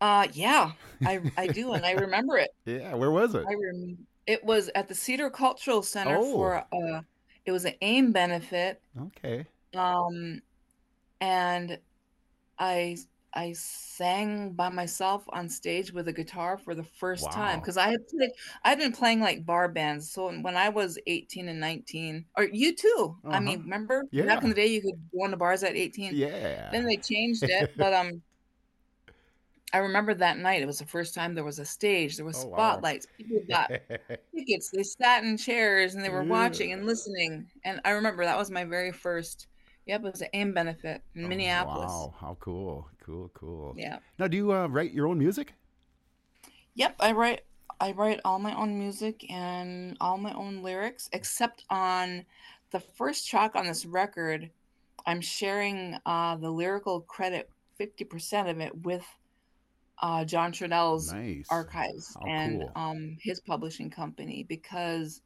Uh, 0.02 0.28
yeah, 0.34 0.72
I 1.06 1.20
I 1.38 1.48
do, 1.60 1.74
and 1.74 1.86
I 1.86 1.92
remember 1.94 2.38
it. 2.38 2.52
Yeah. 2.66 2.96
Where 2.96 3.12
was 3.12 3.36
it? 3.36 3.46
I 3.50 3.54
rem- 3.54 3.98
it 4.28 4.44
was 4.44 4.70
at 4.76 4.88
the 4.88 4.96
Cedar 4.96 5.30
Cultural 5.30 5.82
Center 5.82 6.18
Oh. 6.18 6.32
for 6.34 6.66
uh, 6.72 7.02
it 7.46 7.52
was 7.52 7.66
an 7.66 7.74
AIM 7.82 8.12
benefit, 8.12 8.82
Okay. 9.00 9.46
um, 9.76 10.42
and 11.20 11.80
I 12.58 12.98
I 13.34 13.54
sang 13.54 14.54
by 14.54 14.70
myself 14.70 15.24
on 15.30 15.50
stage 15.50 15.92
with 15.94 16.08
a 16.08 16.14
guitar 16.14 16.58
for 16.58 16.74
the 16.74 16.84
first 16.84 17.32
time 17.32 17.60
because 17.60 17.78
I 17.78 17.90
had 17.90 18.08
played 18.08 18.32
I'd 18.64 18.78
been 18.80 18.92
playing 18.94 19.20
like 19.20 19.46
bar 19.46 19.68
bands. 19.68 20.12
So 20.12 20.32
when 20.32 20.56
I 20.58 20.70
was 20.70 20.98
18 21.08 21.48
and 21.50 21.60
19, 21.60 22.26
or 22.38 22.46
you 22.46 22.76
too, 22.76 23.18
I 23.26 23.40
mean, 23.40 23.56
Uh-huh. 23.56 23.64
remember 23.64 24.06
Yeah. 24.12 24.26
back 24.26 24.44
in 24.44 24.50
the 24.50 24.56
day 24.56 24.68
you 24.68 24.82
could 24.82 25.00
go 25.14 25.26
into 25.26 25.38
bars 25.38 25.64
at 25.64 25.76
18. 25.76 26.16
Yeah. 26.16 26.70
Then 26.72 26.86
they 26.86 26.98
changed 26.98 27.44
it, 27.44 27.72
but 27.78 27.94
um, 27.94 28.22
I 29.74 29.78
remember 29.80 30.14
that 30.16 30.38
night. 30.38 30.62
It 30.62 30.66
was 30.66 30.80
the 30.80 30.86
first 30.86 31.14
time 31.14 31.36
there 31.36 31.44
was 31.44 31.60
a 31.60 31.66
stage. 31.66 32.16
There 32.18 32.26
was 32.26 32.44
Oh, 32.44 32.48
wow. 32.48 32.58
spotlights. 32.58 33.08
People 33.18 33.42
got 33.48 33.70
tickets. 34.36 34.72
They 34.72 34.84
sat 34.84 35.24
in 35.24 35.38
chairs 35.38 35.96
and 35.96 36.04
they 36.04 36.10
were 36.10 36.24
watching 36.24 36.72
and 36.74 36.86
listening. 36.86 37.46
And 37.66 37.80
I 37.86 37.92
remember 37.92 38.24
that 38.26 38.38
was 38.38 38.50
my 38.50 38.66
very 38.66 38.92
first. 38.92 39.48
Yep, 39.86 40.06
it 40.06 40.12
was 40.12 40.22
an 40.22 40.28
AIM 40.34 40.54
benefit 40.54 41.02
in 41.16 41.28
Minneapolis. 41.28 41.90
Oh, 41.92 42.06
Wow. 42.08 42.14
How 42.20 42.38
cool. 42.40 42.88
Cool. 43.04 43.30
Cool. 43.34 43.74
Yeah. 43.78 44.00
Now, 44.18 44.28
do 44.28 44.38
you 44.38 44.52
uh, 44.54 44.68
write 44.68 44.92
your 44.92 45.08
own 45.08 45.18
music? 45.20 45.54
Yep, 46.76 46.96
I 47.00 47.12
write 47.12 47.42
I 47.82 47.92
write 47.94 48.20
all 48.26 48.40
my 48.40 48.54
own 48.60 48.78
music 48.78 49.30
and 49.32 49.96
all 50.02 50.18
my 50.18 50.34
own 50.34 50.62
lyrics, 50.64 51.10
except 51.14 51.64
on 51.70 52.26
the 52.72 52.80
first 52.80 53.28
track 53.30 53.56
on 53.56 53.66
this 53.68 53.86
record. 53.86 54.50
I'm 55.06 55.22
sharing 55.22 55.98
uh, 56.06 56.36
the 56.36 56.50
lyrical 56.52 57.02
credit, 57.02 57.50
fifty 57.78 58.04
percent 58.04 58.50
of 58.50 58.60
it, 58.60 58.76
with 58.84 59.06
uh, 60.02 60.24
John 60.26 60.52
Trudell's 60.52 61.12
Nice. 61.12 61.48
archives 61.50 62.16
How 62.20 62.26
and 62.28 62.62
cool. 62.62 62.72
um, 62.76 63.18
his 63.22 63.40
publishing 63.42 63.90
company 63.90 64.44
because 64.48 65.22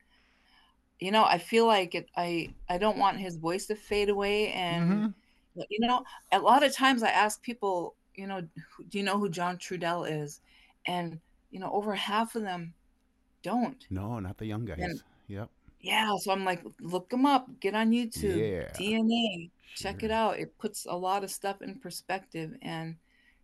you 1.00 1.12
know 1.12 1.24
I 1.26 1.38
feel 1.38 1.68
like 1.68 1.96
it. 1.96 2.10
I 2.16 2.54
I 2.70 2.78
don't 2.78 2.98
want 2.98 3.18
his 3.20 3.36
voice 3.38 3.66
to 3.68 3.76
fade 3.76 4.10
away, 4.10 4.52
and 4.54 5.14
Mhm. 5.56 5.66
you 5.70 5.80
know 5.80 6.04
a 6.32 6.40
lot 6.40 6.64
of 6.64 6.74
times 6.74 7.04
I 7.04 7.10
ask 7.10 7.42
people, 7.42 7.96
you 8.16 8.26
know, 8.28 8.42
do 8.90 8.98
you 8.98 9.04
know 9.04 9.18
who 9.20 9.30
John 9.30 9.58
Trudell 9.58 10.10
is? 10.10 10.42
And 10.86 11.20
you 11.52 11.60
know, 11.60 11.72
over 11.72 11.94
half 11.94 12.36
of 12.36 12.42
them 12.44 12.74
don't. 13.44 13.86
No, 13.92 14.20
not 14.20 14.38
the 14.38 14.46
young 14.46 14.66
guys. 14.66 14.80
And- 14.80 15.02
yep. 15.28 15.50
Yeah, 15.82 16.16
so 16.18 16.32
I'm 16.32 16.46
like, 16.46 16.64
look 16.80 17.12
him 17.12 17.26
up, 17.26 17.48
get 17.60 17.76
on 17.76 17.92
YouTube, 17.92 18.38
Yeah. 18.38 18.72
DNA, 18.74 19.52
check 19.76 20.02
it 20.02 20.12
out. 20.12 20.40
It 20.40 20.58
puts 20.58 20.86
a 20.86 20.96
lot 20.96 21.26
of 21.26 21.30
stuff 21.30 21.62
in 21.62 21.78
perspective 21.78 22.56
and 22.62 22.96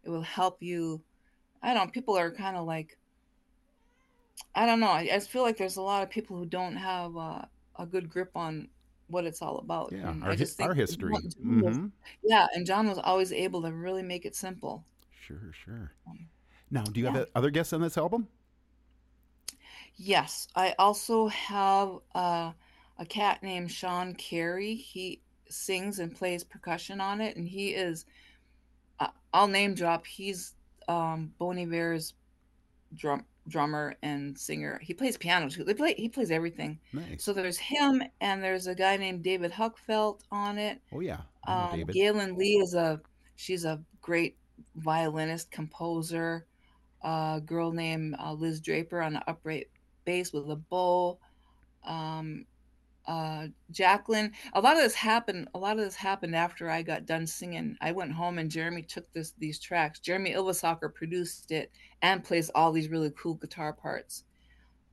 it 0.05 0.09
will 0.09 0.21
help 0.21 0.63
you. 0.63 1.01
I 1.61 1.73
don't 1.73 1.85
know, 1.87 1.91
people 1.91 2.17
are 2.17 2.31
kind 2.31 2.57
of 2.57 2.65
like, 2.65 2.97
I 4.55 4.65
don't 4.65 4.79
know. 4.79 4.87
I, 4.87 5.09
I 5.13 5.19
feel 5.19 5.41
like 5.41 5.57
there's 5.57 5.77
a 5.77 5.81
lot 5.81 6.03
of 6.03 6.09
people 6.09 6.37
who 6.37 6.45
don't 6.45 6.75
have 6.75 7.15
uh, 7.17 7.41
a 7.77 7.85
good 7.85 8.09
grip 8.09 8.31
on 8.35 8.69
what 9.07 9.25
it's 9.25 9.41
all 9.41 9.57
about. 9.57 9.91
Yeah. 9.91 10.09
and 10.09 10.23
Our, 10.23 10.31
I 10.31 10.35
just 10.35 10.57
think 10.57 10.69
our 10.69 10.75
history. 10.75 11.13
John 11.13 11.61
was- 11.61 11.91
yeah, 12.23 12.47
and 12.53 12.65
John 12.65 12.87
was 12.87 12.99
always 12.99 13.31
able 13.31 13.61
to 13.63 13.71
really 13.71 14.03
make 14.03 14.25
it 14.25 14.35
simple. 14.35 14.85
Sure. 15.21 15.51
Sure. 15.65 15.91
Now, 16.71 16.83
do 16.83 16.99
you 16.99 17.07
yeah. 17.07 17.13
have 17.13 17.27
other 17.35 17.49
guests 17.49 17.73
on 17.73 17.81
this 17.81 17.97
album? 17.97 18.27
Yes, 19.95 20.47
I 20.55 20.75
also 20.79 21.27
have 21.27 21.97
uh, 22.15 22.51
a 22.97 23.05
cat 23.05 23.43
named 23.43 23.71
Sean 23.71 24.13
Carey. 24.15 24.75
He 24.75 25.21
sings 25.49 25.99
and 25.99 26.15
plays 26.15 26.43
percussion 26.43 27.01
on 27.01 27.19
it, 27.21 27.35
and 27.35 27.47
he 27.47 27.69
is, 27.69 28.05
uh, 28.99 29.07
I'll 29.33 29.47
name 29.47 29.73
drop, 29.73 30.05
he's 30.05 30.53
um, 30.89 31.31
Bon 31.37 31.57
Iver's 31.57 32.13
drum 32.95 33.23
drummer 33.47 33.95
and 34.03 34.37
singer. 34.37 34.79
He 34.81 34.93
plays 34.93 35.17
piano 35.17 35.49
too. 35.49 35.63
They 35.63 35.73
play, 35.73 35.93
he 35.95 36.09
plays 36.09 36.31
everything. 36.31 36.79
Nice. 36.93 37.23
So 37.23 37.33
there's 37.33 37.57
him, 37.57 38.03
and 38.21 38.43
there's 38.43 38.67
a 38.67 38.75
guy 38.75 38.97
named 38.97 39.23
David 39.23 39.51
Huckfelt 39.51 40.19
on 40.31 40.57
it. 40.57 40.81
oh 40.93 40.99
yeah. 40.99 41.21
Um, 41.47 41.77
David. 41.77 41.95
Gaelynn 41.95 42.37
Lea 42.37 42.57
is 42.57 42.73
a, 42.73 43.01
she's 43.35 43.65
a 43.65 43.81
great 44.01 44.37
violinist, 44.75 45.51
composer, 45.51 46.45
a 47.03 47.41
girl 47.43 47.71
named 47.71 48.15
uh, 48.19 48.33
Liz 48.33 48.59
Draper 48.59 49.01
on 49.01 49.13
the 49.13 49.29
upright 49.29 49.67
bass 50.05 50.33
with 50.33 50.49
a 50.49 50.55
bow. 50.55 51.17
Um, 51.85 52.45
uh, 53.09 53.47
Jacqueline. 53.71 54.31
A 54.53 54.61
lot 54.61 54.77
of 54.77 54.83
this 54.83 54.93
happened. 54.93 55.47
A 55.55 55.57
lot 55.57 55.79
of 55.79 55.83
this 55.83 55.95
happened 55.95 56.35
after 56.35 56.69
I 56.69 56.83
got 56.83 57.07
done 57.07 57.25
singing. 57.25 57.75
I 57.81 57.91
went 57.91 58.11
home 58.11 58.37
and 58.37 58.51
Jeremy 58.51 58.83
took 58.83 59.11
this 59.13 59.33
these 59.39 59.59
tracks. 59.59 59.99
Jeremy 59.99 60.33
Ylvisaker 60.33 60.93
produced 60.93 61.51
it 61.51 61.71
and 62.03 62.23
plays 62.23 62.51
all 62.53 62.71
these 62.71 62.89
really 62.89 63.11
cool 63.19 63.33
guitar 63.33 63.73
parts. 63.73 64.25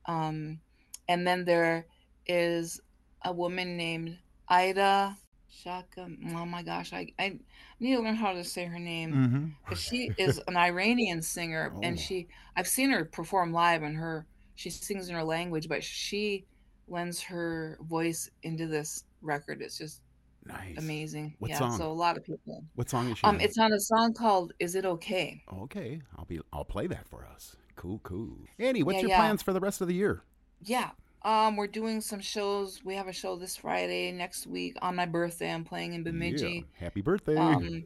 Um, 0.07 0.59
and 1.07 1.27
then 1.27 1.45
there 1.45 1.85
is 2.25 2.81
a 3.23 3.31
woman 3.31 3.77
named 3.77 4.17
Ida 4.49 5.15
Shaka. 5.49 6.09
Oh 6.33 6.45
my 6.45 6.63
gosh, 6.63 6.93
I, 6.93 7.07
I 7.19 7.37
need 7.79 7.95
to 7.97 8.01
learn 8.01 8.15
how 8.15 8.33
to 8.33 8.43
say 8.43 8.65
her 8.65 8.79
name. 8.79 9.13
Mm-hmm. 9.13 9.45
But 9.69 9.77
she 9.77 10.11
is 10.17 10.41
an 10.47 10.57
Iranian 10.57 11.21
singer, 11.21 11.71
Oh. 11.75 11.81
and 11.83 11.99
she 11.99 12.27
I've 12.55 12.67
seen 12.67 12.89
her 12.89 13.05
perform 13.05 13.53
live, 13.53 13.83
and 13.83 13.95
her 13.95 14.25
she 14.55 14.71
sings 14.71 15.07
in 15.07 15.13
her 15.13 15.23
language, 15.23 15.69
but 15.69 15.83
she 15.83 16.45
lends 16.87 17.21
her 17.21 17.77
voice 17.81 18.29
into 18.43 18.67
this 18.67 19.03
record. 19.21 19.61
It's 19.61 19.77
just 19.77 20.01
Nice. 20.45 20.77
amazing. 20.77 21.35
What 21.39 21.51
yeah, 21.51 21.59
song? 21.59 21.77
so 21.77 21.91
a 21.91 21.93
lot 21.93 22.17
of 22.17 22.23
people. 22.23 22.63
What 22.75 22.89
song 22.89 23.09
is 23.09 23.17
she? 23.17 23.23
Um, 23.25 23.35
on? 23.35 23.41
it's 23.41 23.57
on 23.57 23.73
a 23.73 23.79
song 23.79 24.13
called 24.13 24.53
"Is 24.59 24.75
It 24.75 24.85
Okay." 24.85 25.43
okay. 25.63 26.01
I'll 26.17 26.25
be. 26.25 26.39
I'll 26.53 26.65
play 26.65 26.87
that 26.87 27.07
for 27.07 27.25
us. 27.25 27.55
Cool, 27.75 27.99
cool. 28.03 28.37
Annie, 28.57 28.81
what's 28.83 28.95
Yeah, 28.95 29.01
your 29.01 29.09
yeah. 29.11 29.19
plans 29.19 29.41
for 29.41 29.53
the 29.53 29.59
rest 29.59 29.81
of 29.81 29.87
the 29.87 29.93
year? 29.93 30.23
Yeah. 30.61 30.91
Um, 31.23 31.57
we're 31.57 31.67
doing 31.67 31.99
some 31.99 32.21
shows. 32.21 32.81
We 32.85 32.95
have 32.95 33.07
a 33.07 33.13
show 33.13 33.35
this 33.35 33.57
Friday, 33.57 34.11
next 34.11 34.47
week 34.47 34.77
on 34.81 34.95
my 34.95 35.05
birthday. 35.05 35.51
I'm 35.51 35.65
playing 35.65 35.93
in 35.93 36.03
Bemidji. 36.03 36.65
Yeah. 36.79 36.85
Happy 36.85 37.01
birthday. 37.01 37.35
Um, 37.35 37.83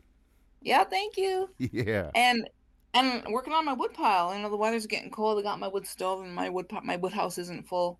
yeah, 0.61 0.83
thank 0.83 1.17
you. 1.17 1.49
yeah. 1.57 2.11
and 2.13 2.47
and 2.93 3.23
working 3.31 3.53
on 3.53 3.65
my 3.65 3.73
wood 3.73 3.93
pile. 3.93 4.33
You 4.35 4.41
know, 4.41 4.49
the 4.49 4.57
weather's 4.57 4.85
getting 4.85 5.09
cold. 5.11 5.39
I 5.39 5.41
got 5.41 5.59
my 5.59 5.67
wood 5.67 5.87
stove, 5.87 6.21
and 6.21 6.33
my 6.35 6.49
wood 6.49 6.69
pi- 6.69 6.81
my 6.83 6.97
wood 6.97 7.13
house 7.13 7.37
isn't 7.37 7.67
full, 7.67 7.99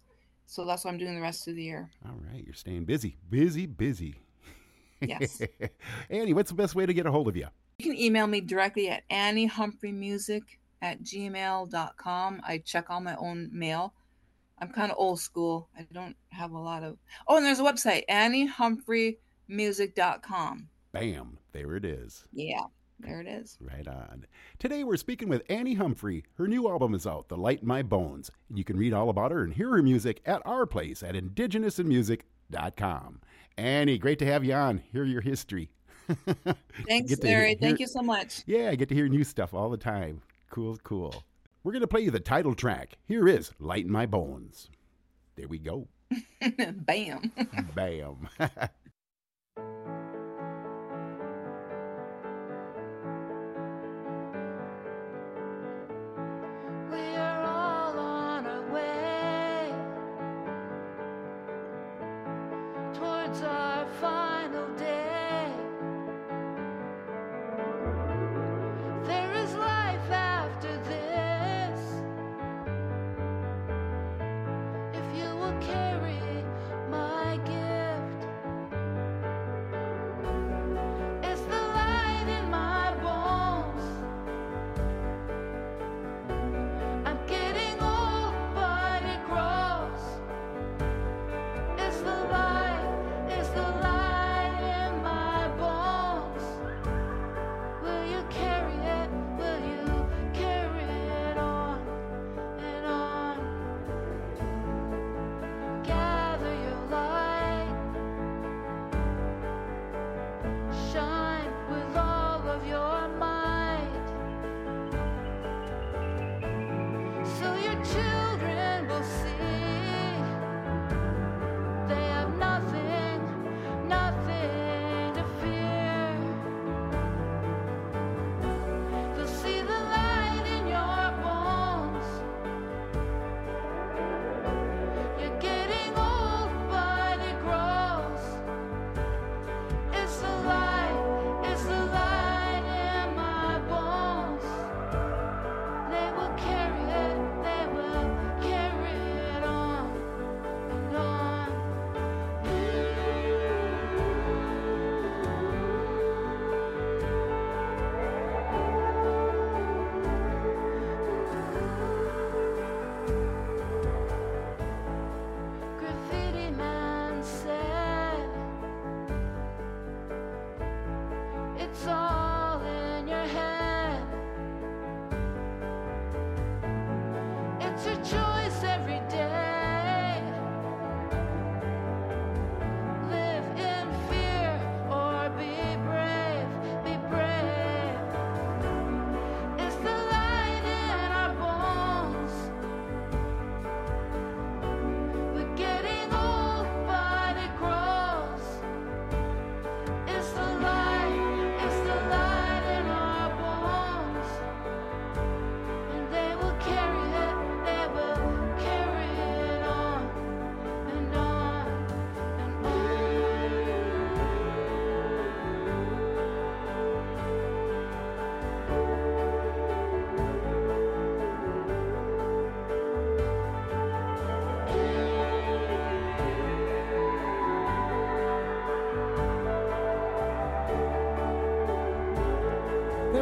so 0.52 0.66
that's 0.66 0.84
what 0.84 0.92
I'm 0.92 0.98
doing 0.98 1.16
the 1.16 1.22
rest 1.22 1.48
of 1.48 1.56
the 1.56 1.64
year. 1.64 1.90
All 2.06 2.20
right. 2.30 2.44
You're 2.44 2.54
staying 2.54 2.84
busy. 2.84 3.16
Busy, 3.30 3.66
busy. 3.66 4.16
Yes. 5.04 5.42
Annie, 6.12 6.34
what's 6.34 6.52
the 6.52 6.56
best 6.56 6.76
way 6.76 6.86
to 6.86 6.94
get 6.94 7.08
a 7.08 7.12
hold 7.12 7.28
of 7.28 7.36
you? 7.36 7.48
You 7.80 7.86
can 7.86 7.98
email 7.98 8.28
me 8.28 8.40
directly 8.40 8.88
at 8.88 9.02
anniehumphreymusic 9.10 10.44
at 10.84 11.02
gmail.com. 11.02 12.42
I 12.46 12.60
check 12.60 12.92
all 12.92 13.02
my 13.02 13.16
own 13.16 13.50
mail. 13.52 13.96
I'm 14.60 14.70
kind 14.70 14.92
of 14.92 15.00
old 15.00 15.20
school. 15.20 15.70
I 15.76 15.88
don't 15.92 16.16
have 16.30 16.52
a 16.52 16.60
lot 16.60 16.84
of. 16.84 17.00
Oh, 17.28 17.38
and 17.38 17.46
there's 17.48 17.60
a 17.60 17.64
website, 17.64 18.04
anniehumphreymusic.com. 18.12 20.68
Bam. 20.92 21.38
There 21.52 21.76
it 21.76 21.86
is. 21.86 22.26
Yeah, 22.32 22.66
there 23.02 23.22
it 23.22 23.28
is. 23.28 23.58
Right 23.60 23.88
on. 23.88 24.26
Today 24.60 24.84
we're 24.84 24.98
speaking 24.98 25.30
with 25.30 25.44
Annie 25.50 25.74
Humphrey. 25.76 26.24
Her 26.38 26.48
new 26.48 26.70
album 26.70 26.94
is 26.94 27.08
out, 27.08 27.30
The 27.30 27.38
Light 27.38 27.62
in 27.62 27.68
My 27.68 27.82
Bones. 27.82 28.30
And 28.50 28.58
you 28.58 28.64
can 28.64 28.78
read 28.78 28.94
all 28.94 29.10
about 29.10 29.32
her 29.32 29.44
and 29.44 29.54
hear 29.54 29.70
her 29.72 29.82
music 29.82 30.22
at 30.26 30.42
our 30.46 30.66
place 30.66 31.02
at 31.04 31.16
indigenousinmusic.com. 31.16 33.22
Annie, 33.58 33.98
great 33.98 34.20
to 34.20 34.26
have 34.26 34.44
you 34.46 34.54
on. 34.54 34.82
Hear 34.92 35.04
your 35.04 35.22
history. 35.22 35.70
Thanks, 36.88 37.16
to 37.16 37.28
hear- 37.28 37.40
Larry. 37.40 37.56
Thank 37.56 37.80
you 37.80 37.88
so 37.88 38.02
much. 38.02 38.44
Yeah, 38.46 38.70
I 38.70 38.76
get 38.76 38.90
to 38.90 38.96
hear 38.96 39.08
new 39.08 39.24
stuff 39.24 39.54
all 39.54 39.70
the 39.70 39.78
time. 39.78 40.22
Cool, 40.50 40.78
cool. 40.84 41.24
We're 41.64 41.72
going 41.74 41.82
to 41.82 41.88
play 41.88 42.02
you 42.02 42.12
the 42.12 42.20
title 42.20 42.56
track. 42.56 42.98
Here 43.08 43.28
is 43.28 43.52
Light 43.60 43.86
in 43.86 43.92
My 43.92 44.06
Bones. 44.06 44.70
There 45.36 45.48
we 45.48 45.60
go. 45.60 45.88
Bam. 46.86 47.32
Bam. 47.76 48.28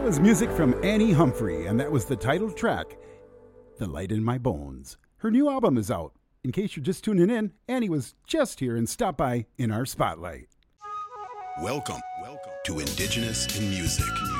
was 0.10 0.20
music 0.20 0.50
from 0.50 0.74
Annie 0.84 1.12
Humphrey, 1.12 1.68
and 1.68 1.80
that 1.80 1.92
was 1.92 2.06
the 2.06 2.16
title 2.16 2.50
track, 2.50 2.98
The 3.78 3.86
Light 3.86 4.12
in 4.12 4.24
My 4.24 4.40
Bones. 4.40 4.98
Her 5.18 5.30
new 5.30 5.48
album 5.48 5.78
is 5.78 5.92
out. 5.92 6.14
In 6.44 6.52
case 6.52 6.76
you're 6.76 6.84
just 6.84 7.04
tuning 7.04 7.30
in, 7.30 7.52
Annie 7.68 7.90
was 7.90 8.16
just 8.26 8.60
here 8.60 8.76
and 8.76 8.90
stopped 8.90 9.20
by 9.20 9.46
in 9.60 9.70
our 9.70 9.86
spotlight. 9.86 10.48
Welcome, 11.62 12.02
welcome 12.24 12.54
to 12.66 12.80
Indigenous 12.80 13.56
in 13.60 13.70
Music. 13.70 14.39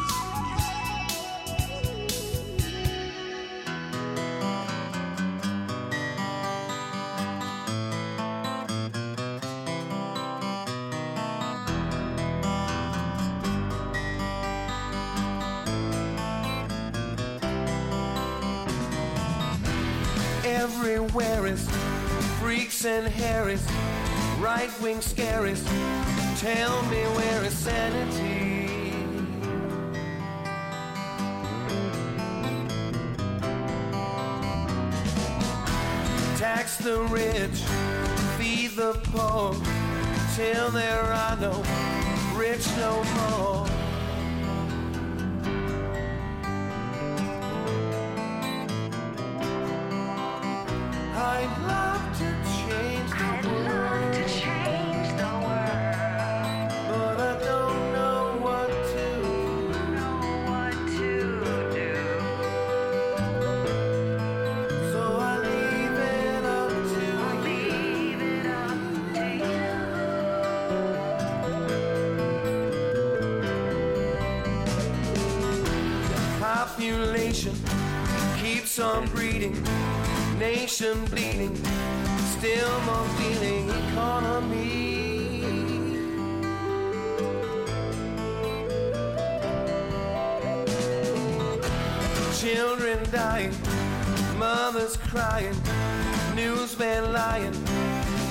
Right 24.40 24.72
wing 24.82 24.98
scaries. 24.98 25.64
Tell 26.40 26.82
me 26.84 27.02
where 27.18 27.44
is 27.44 27.54
sanity? 27.54 28.68
Tax 36.38 36.78
the 36.78 37.02
rich, 37.04 37.60
feed 38.38 38.72
the 38.78 38.94
poor, 39.12 39.54
till 40.36 40.70
there 40.72 41.04
are 41.04 41.36
no 41.38 41.64
rich 42.36 42.66
no 42.78 43.04
more. 43.16 43.69
Children 92.54 92.98
dying, 93.12 93.54
mothers 94.40 94.98
crying, 94.98 95.56
newsmen 96.36 97.14
lying. 97.14 97.54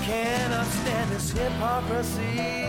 Cannot 0.02 0.66
stand 0.66 1.10
this 1.12 1.30
hypocrisy. 1.30 2.67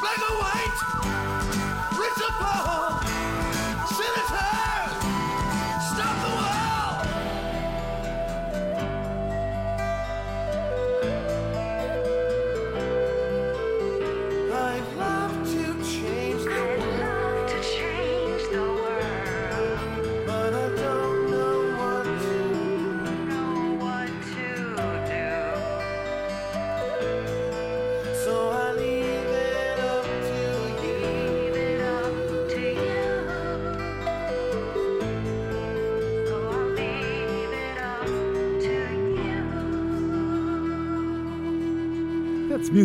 Black 0.00 0.20
or 0.28 0.36
white, 0.42 0.78
rich 1.98 2.20
or 2.26 2.32
poor, 2.40 3.00
senators, 3.88 4.73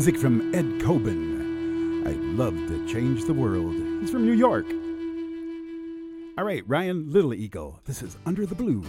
music 0.09 0.21
from 0.23 0.55
Ed 0.55 0.65
Koban. 0.81 2.07
I'd 2.07 2.19
love 2.35 2.55
to 2.55 2.87
change 2.87 3.25
the 3.25 3.33
world. 3.33 3.75
He's 4.01 4.09
from 4.09 4.25
New 4.25 4.33
York. 4.33 4.65
All 6.35 6.45
right, 6.45 6.63
Ryan 6.67 7.05
LittleEagle. 7.05 7.83
This 7.85 8.01
is 8.01 8.17
Under 8.25 8.47
the 8.47 8.55
Blue. 8.55 8.83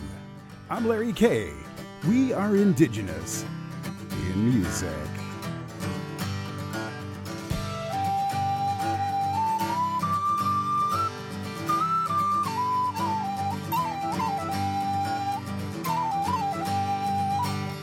I'm 0.70 0.88
Larry 0.88 1.12
K. 1.12 1.50
We 2.08 2.32
are 2.32 2.56
indigenous 2.56 3.44
in 4.32 4.50
music. 4.50 4.88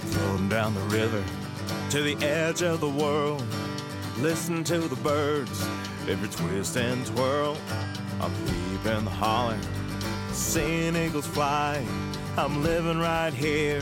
Floating 0.09 0.49
down 0.49 0.73
the 0.73 0.81
river 0.89 1.23
to 1.89 2.01
the 2.01 2.17
edge 2.25 2.61
of 2.61 2.81
the 2.81 2.89
world. 2.89 3.41
Listen 4.17 4.61
to 4.65 4.77
the 4.79 4.95
birds, 4.97 5.65
every 6.09 6.27
twist 6.27 6.75
and 6.75 7.05
twirl. 7.05 7.57
I'm 8.19 8.33
peeping 8.45 9.05
the 9.05 9.09
holler, 9.09 9.57
seeing 10.31 10.97
eagles 10.97 11.27
fly. 11.27 11.85
I'm 12.35 12.61
living 12.61 12.99
right 12.99 13.33
here, 13.33 13.81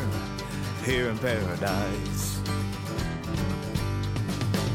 here 0.83 1.09
in 1.09 1.17
paradise. 1.17 2.39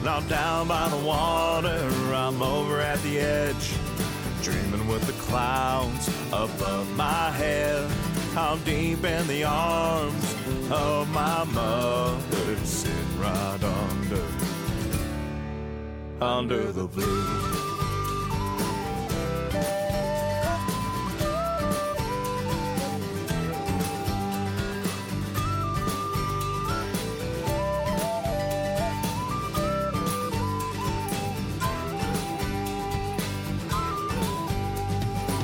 Now 0.02 0.20
down 0.20 0.66
by 0.66 0.88
the 0.88 0.96
water, 0.96 1.88
I'm 2.12 2.42
over 2.42 2.80
at 2.80 3.00
the 3.02 3.20
edge, 3.20 3.74
dreaming 4.42 4.88
with 4.88 5.06
the 5.06 5.12
clouds 5.24 6.08
above 6.28 6.90
my 6.96 7.30
head. 7.30 7.88
I'm 8.36 8.60
deep 8.64 9.04
in 9.04 9.26
the 9.28 9.44
arms 9.44 10.39
of 10.72 11.08
my 11.10 11.44
mother, 11.44 12.56
sitting 12.64 13.20
right 13.20 13.62
under, 13.62 14.24
under 16.20 16.72
the 16.72 16.86
blue. 16.86 17.26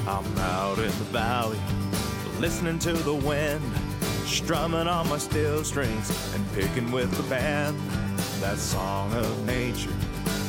I'm 0.07 0.39
out 0.39 0.79
in 0.79 0.85
the 0.85 1.09
valley, 1.11 1.59
listening 2.39 2.79
to 2.81 2.93
the 2.93 3.15
wind. 3.15 3.86
Strumming 4.27 4.89
on 4.89 5.09
my 5.09 5.19
steel 5.19 5.63
strings 5.65 6.11
and 6.35 6.45
picking 6.53 6.91
with 6.91 7.11
the 7.17 7.23
band. 7.25 7.79
That 8.41 8.59
song 8.59 9.13
of 9.15 9.47
nature, 9.47 9.95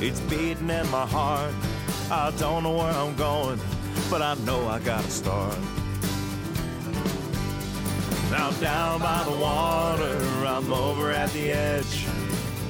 it's 0.01 0.19
beating 0.21 0.69
in 0.69 0.89
my 0.89 1.05
heart. 1.05 1.53
I 2.11 2.32
don't 2.38 2.63
know 2.63 2.75
where 2.75 2.91
I'm 2.91 3.15
going, 3.15 3.59
but 4.09 4.21
I 4.21 4.34
know 4.45 4.67
I 4.67 4.80
gotta 4.80 5.09
start. 5.09 5.57
Now 8.32 8.51
down 8.59 8.99
by 8.99 9.23
the 9.23 9.38
water, 9.39 10.17
I'm 10.45 10.73
over 10.73 11.11
at 11.11 11.30
the 11.32 11.51
edge, 11.51 12.05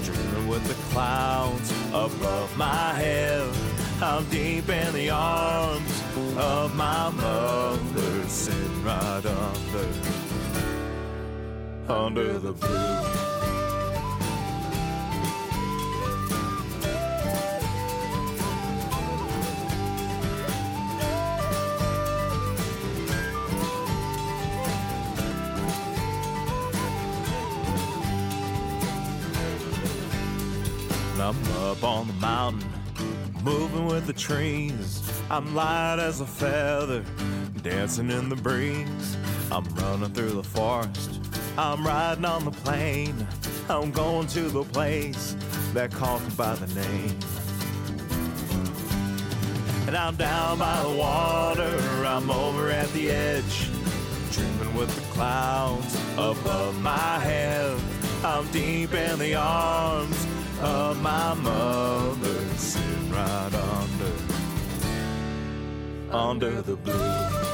dreaming 0.04 0.48
with 0.48 0.66
the 0.68 0.76
clouds 0.92 1.72
above 1.90 2.56
my 2.58 2.94
head. 2.94 3.50
I'm 4.02 4.24
deep 4.30 4.70
in 4.70 4.94
the 4.94 5.10
arms 5.10 6.04
of 6.38 6.76
my 6.76 7.10
mother, 7.10 8.28
sitting 8.28 8.84
right 8.84 9.26
under, 9.26 10.27
under 11.90 12.38
the 12.40 12.54
blue. 12.54 12.98
I'm 31.20 31.44
up 31.56 31.84
on 31.84 32.08
the 32.08 32.14
mountain, 32.14 32.70
moving 33.44 33.86
with 33.86 34.08
the 34.08 34.14
trees. 34.14 35.04
I'm 35.30 35.54
light 35.54 36.00
as 36.00 36.22
a 36.22 36.26
feather, 36.26 37.04
dancing 37.64 38.12
in 38.12 38.30
the 38.30 38.36
breeze. 38.38 39.18
I'm 39.52 39.66
running 39.76 40.14
through 40.14 40.30
the 40.30 40.44
forest, 40.44 41.20
I'm 41.58 41.86
riding 41.86 42.24
on 42.24 42.46
the 42.46 42.52
plane. 42.52 43.28
I'm 43.68 43.92
going 43.92 44.28
to 44.28 44.42
the 44.42 44.64
place 44.64 45.36
that 45.74 45.92
calls 45.92 46.22
me 46.22 46.30
by 46.38 46.54
the 46.54 46.68
name. 46.80 47.18
And 49.88 49.98
I'm 49.98 50.16
down 50.18 50.60
by 50.60 50.84
the 50.84 50.96
water, 50.96 51.80
I'm 52.06 52.30
over 52.30 52.70
at 52.70 52.92
the 52.94 53.10
edge, 53.10 53.70
dreaming 54.32 54.76
with 54.76 54.94
the 54.94 55.02
clouds 55.14 56.00
above 56.14 56.80
my 56.82 57.20
head. 57.20 57.80
I'm 58.24 58.48
deep 58.52 58.94
in 58.94 59.18
the 59.18 59.34
arms 59.36 60.28
of 60.62 61.02
my 61.02 61.34
mother, 61.34 62.44
sitting 62.58 63.12
right 63.12 63.54
under, 63.54 64.12
under 66.12 66.62
the 66.62 66.76
blue. 66.76 67.47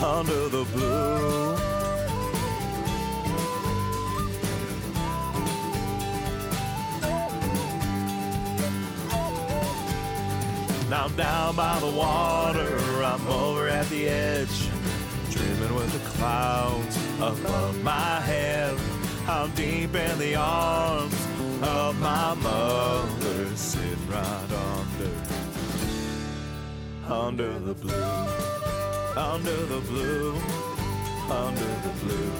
Under 0.00 0.48
the 0.48 0.64
blue. 0.64 1.56
Now 10.88 11.04
I'm 11.04 11.16
down 11.16 11.56
by 11.56 11.78
the 11.80 11.86
water, 11.86 12.78
I'm 13.02 13.26
over 13.26 13.68
at 13.68 13.88
the 13.90 14.08
edge, 14.08 14.68
dreaming 15.30 15.74
with 15.74 15.92
the 15.92 15.98
clouds 16.10 16.96
above 17.16 17.82
my 17.82 18.20
head. 18.20 18.78
I'm 19.26 19.50
deep 19.50 19.94
in 19.94 20.18
the 20.18 20.36
arms 20.36 21.14
of 21.60 22.00
my 22.00 22.34
mother, 22.34 23.56
sitting 23.56 24.08
right 24.08 24.52
under, 24.78 25.12
under 27.12 27.58
the 27.58 27.74
blue, 27.74 28.57
under 29.18 29.66
the 29.66 29.80
blue, 29.80 30.32
under 31.28 31.70
the 31.82 31.92
blue, 32.04 32.32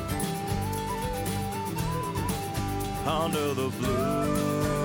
under 3.04 3.54
the 3.54 3.68
blue. 3.70 4.77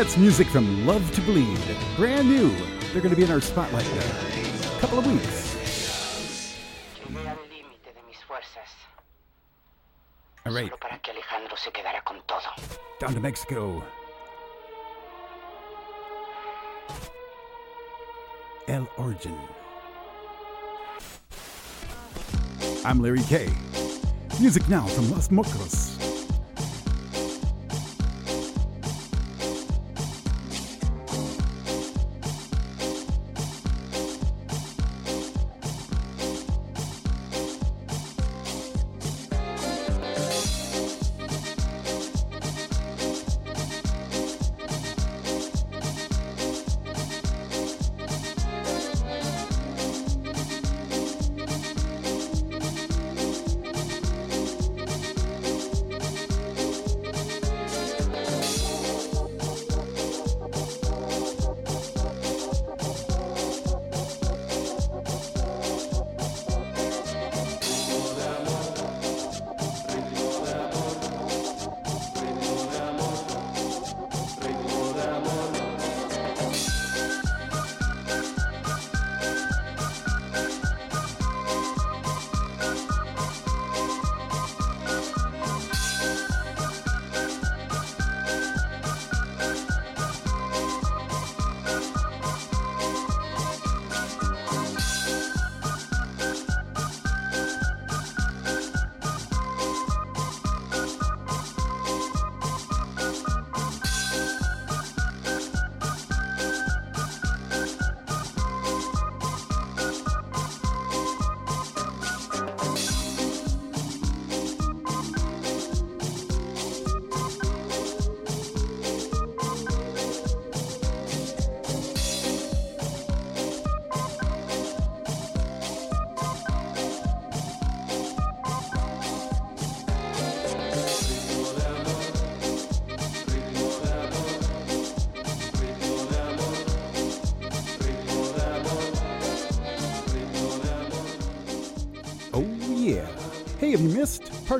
That's 0.00 0.16
music 0.16 0.46
from 0.46 0.86
Love 0.86 1.04
to 1.12 1.20
Bleed. 1.20 1.60
Brand 1.98 2.26
new. 2.26 2.48
They're 2.90 3.02
going 3.02 3.10
to 3.10 3.16
be 3.16 3.24
in 3.24 3.30
our 3.30 3.38
spotlight 3.42 3.84
in 3.84 3.98
a 3.98 4.80
couple 4.80 4.98
of 4.98 5.06
weeks. 5.06 6.46
Llegué 7.06 7.28
al 7.28 7.36
límite 7.50 7.92
de 7.92 8.02
mis 8.08 8.16
fuerzas. 8.26 8.70
All 10.46 10.54
right, 10.54 10.70
Solo 10.70 10.78
para 10.80 10.98
que 11.02 11.10
Alejandro 11.10 11.54
se 11.54 11.70
quedara 11.70 12.02
con 12.02 12.16
todo. 12.26 12.48
down 12.98 13.12
to 13.12 13.20
Mexico. 13.20 13.84
El 18.68 18.88
Origin. 18.96 19.36
I'm 22.86 23.02
Larry 23.02 23.22
K. 23.24 23.50
Music 24.40 24.66
now 24.66 24.86
from 24.86 25.10
Los 25.10 25.28
Mocos. 25.28 25.89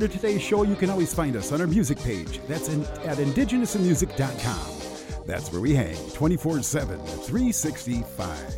Part 0.00 0.14
of 0.14 0.16
today's 0.16 0.40
show? 0.40 0.62
You 0.62 0.76
can 0.76 0.88
always 0.88 1.12
find 1.12 1.36
us 1.36 1.52
on 1.52 1.60
our 1.60 1.66
music 1.66 1.98
page. 1.98 2.40
That's 2.48 2.68
in, 2.68 2.84
at 3.04 3.18
indigenousinmusic.com. 3.18 5.26
That's 5.26 5.52
where 5.52 5.60
we 5.60 5.74
hang 5.74 5.98
24 6.12 6.62
7, 6.62 6.98
365. 6.98 8.54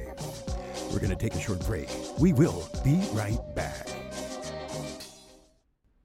We're 0.92 1.00
going 1.00 1.10
to 1.10 1.16
take 1.16 1.34
a 1.34 1.40
short 1.40 1.66
break. 1.66 1.88
We 2.20 2.32
will 2.32 2.68
be 2.84 3.02
right 3.12 3.40
back. 3.56 3.88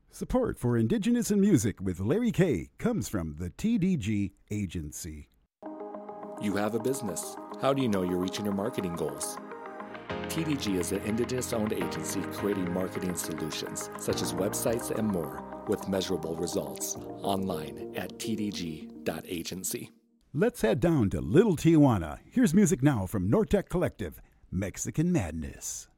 Support 0.09 0.57
for 0.57 0.75
Indigenous 0.75 1.29
in 1.29 1.39
Music 1.39 1.79
with 1.79 1.99
Larry 1.99 2.31
K 2.31 2.69
comes 2.79 3.07
from 3.07 3.35
the 3.37 3.51
TDG 3.51 4.31
Agency. 4.49 5.29
You 6.41 6.55
have 6.55 6.73
a 6.73 6.79
business. 6.79 7.35
How 7.61 7.73
do 7.73 7.83
you 7.83 7.89
know 7.89 8.01
you're 8.01 8.17
reaching 8.17 8.45
your 8.45 8.55
marketing 8.55 8.95
goals? 8.95 9.37
TDG 10.29 10.79
is 10.79 10.91
an 10.91 11.01
Indigenous 11.03 11.53
owned 11.53 11.73
agency 11.73 12.21
creating 12.33 12.71
marketing 12.73 13.15
solutions, 13.15 13.86
such 14.07 14.21
as 14.21 14.31
websites 14.31 14.89
and 14.97 15.05
more, 15.05 15.43
with 15.67 15.89
measurable 15.89 16.33
results. 16.37 16.95
Online 17.23 17.91
at 17.97 18.17
tdg.agency. 18.17 19.91
Let's 20.33 20.61
head 20.61 20.79
down 20.79 21.09
to 21.09 21.19
Little 21.19 21.57
Tijuana. 21.57 22.19
Here's 22.23 22.53
music 22.53 22.81
now 22.81 23.05
from 23.05 23.29
Nortec 23.29 23.67
Collective 23.67 24.21
Mexican 24.49 25.11
Madness. 25.11 25.89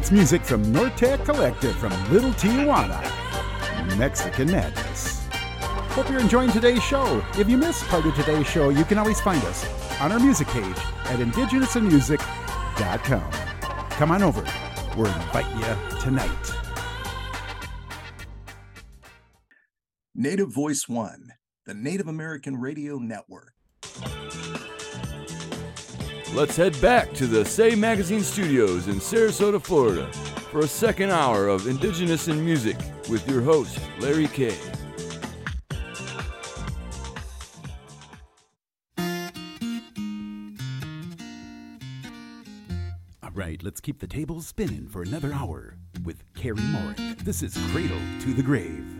That's 0.00 0.12
music 0.12 0.44
from 0.44 0.64
Nortec 0.64 1.26
Collective 1.26 1.76
from 1.76 1.92
Little 2.10 2.30
Tijuana, 2.30 3.02
Mexican 3.98 4.50
Madness. 4.50 5.26
Hope 5.90 6.08
you're 6.08 6.20
enjoying 6.20 6.50
today's 6.52 6.82
show. 6.82 7.22
If 7.36 7.50
you 7.50 7.58
missed 7.58 7.84
part 7.88 8.06
of 8.06 8.14
today's 8.14 8.46
show, 8.46 8.70
you 8.70 8.86
can 8.86 8.96
always 8.96 9.20
find 9.20 9.44
us 9.44 10.00
on 10.00 10.10
our 10.10 10.18
music 10.18 10.48
page 10.48 10.64
at 10.64 11.18
indigenousinmusic.com. 11.18 13.30
Come 13.90 14.10
on 14.10 14.22
over. 14.22 14.42
We're 14.96 15.08
inviting 15.08 15.58
you 15.58 15.76
tonight. 16.00 16.50
Native 20.14 20.48
Voice 20.48 20.88
One, 20.88 21.34
the 21.66 21.74
Native 21.74 22.08
American 22.08 22.56
Radio 22.56 22.96
Network. 22.96 23.52
Let's 26.32 26.56
head 26.56 26.80
back 26.80 27.12
to 27.14 27.26
the 27.26 27.44
Say 27.44 27.74
Magazine 27.74 28.22
studios 28.22 28.86
in 28.86 28.94
Sarasota, 28.94 29.60
Florida 29.60 30.10
for 30.52 30.60
a 30.60 30.66
second 30.66 31.10
hour 31.10 31.48
of 31.48 31.66
Indigenous 31.66 32.28
in 32.28 32.44
Music 32.44 32.76
with 33.08 33.28
your 33.28 33.42
host, 33.42 33.80
Larry 33.98 34.28
K. 34.28 34.54
All 43.22 43.30
right, 43.34 43.60
let's 43.64 43.80
keep 43.80 43.98
the 43.98 44.06
tables 44.06 44.46
spinning 44.46 44.86
for 44.86 45.02
another 45.02 45.32
hour 45.32 45.74
with 46.04 46.22
Cary 46.34 46.60
Morin. 46.60 47.16
This 47.24 47.42
is 47.42 47.58
Cradle 47.72 47.98
to 48.20 48.32
the 48.32 48.42
Grave. 48.42 48.99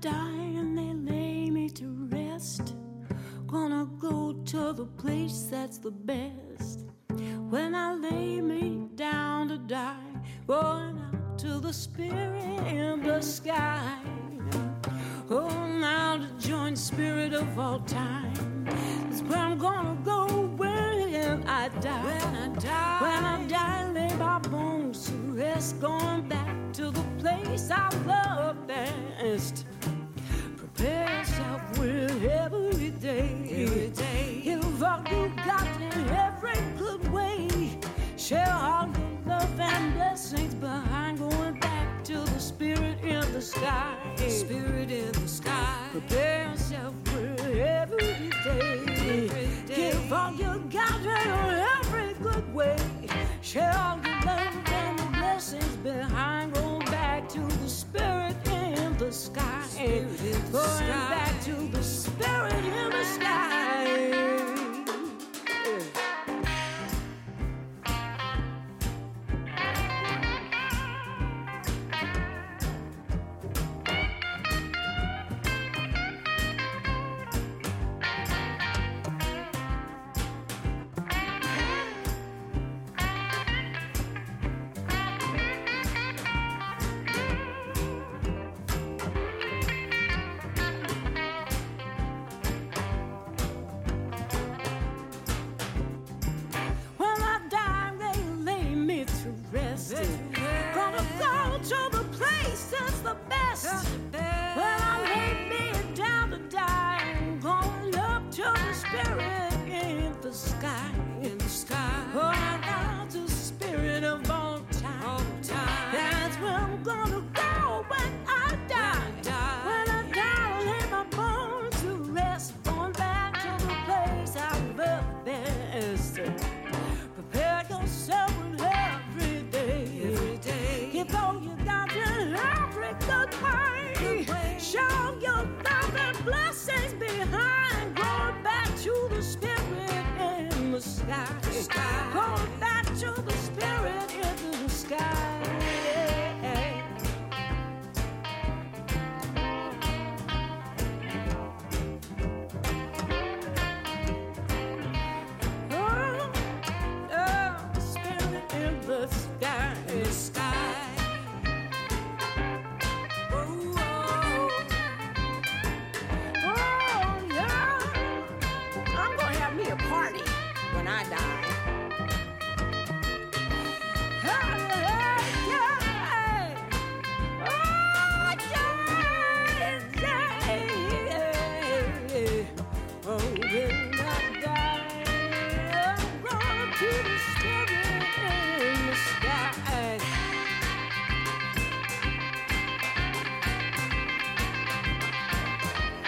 Die 0.00 0.54
and 0.56 0.78
they 0.78 1.12
lay 1.12 1.50
me 1.50 1.68
to 1.68 2.08
rest, 2.10 2.74
gonna 3.46 3.86
go 3.98 4.32
to 4.46 4.72
the 4.72 4.86
place 4.86 5.48
that's 5.50 5.76
the 5.76 5.90
best. 5.90 6.19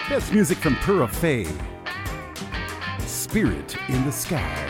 That's 0.09 0.33
music 0.33 0.57
from 0.57 0.75
Pura 0.75 1.07
Fe. 1.07 1.47
Spirit 3.05 3.77
in 3.87 4.03
the 4.03 4.11
Sky. 4.11 4.69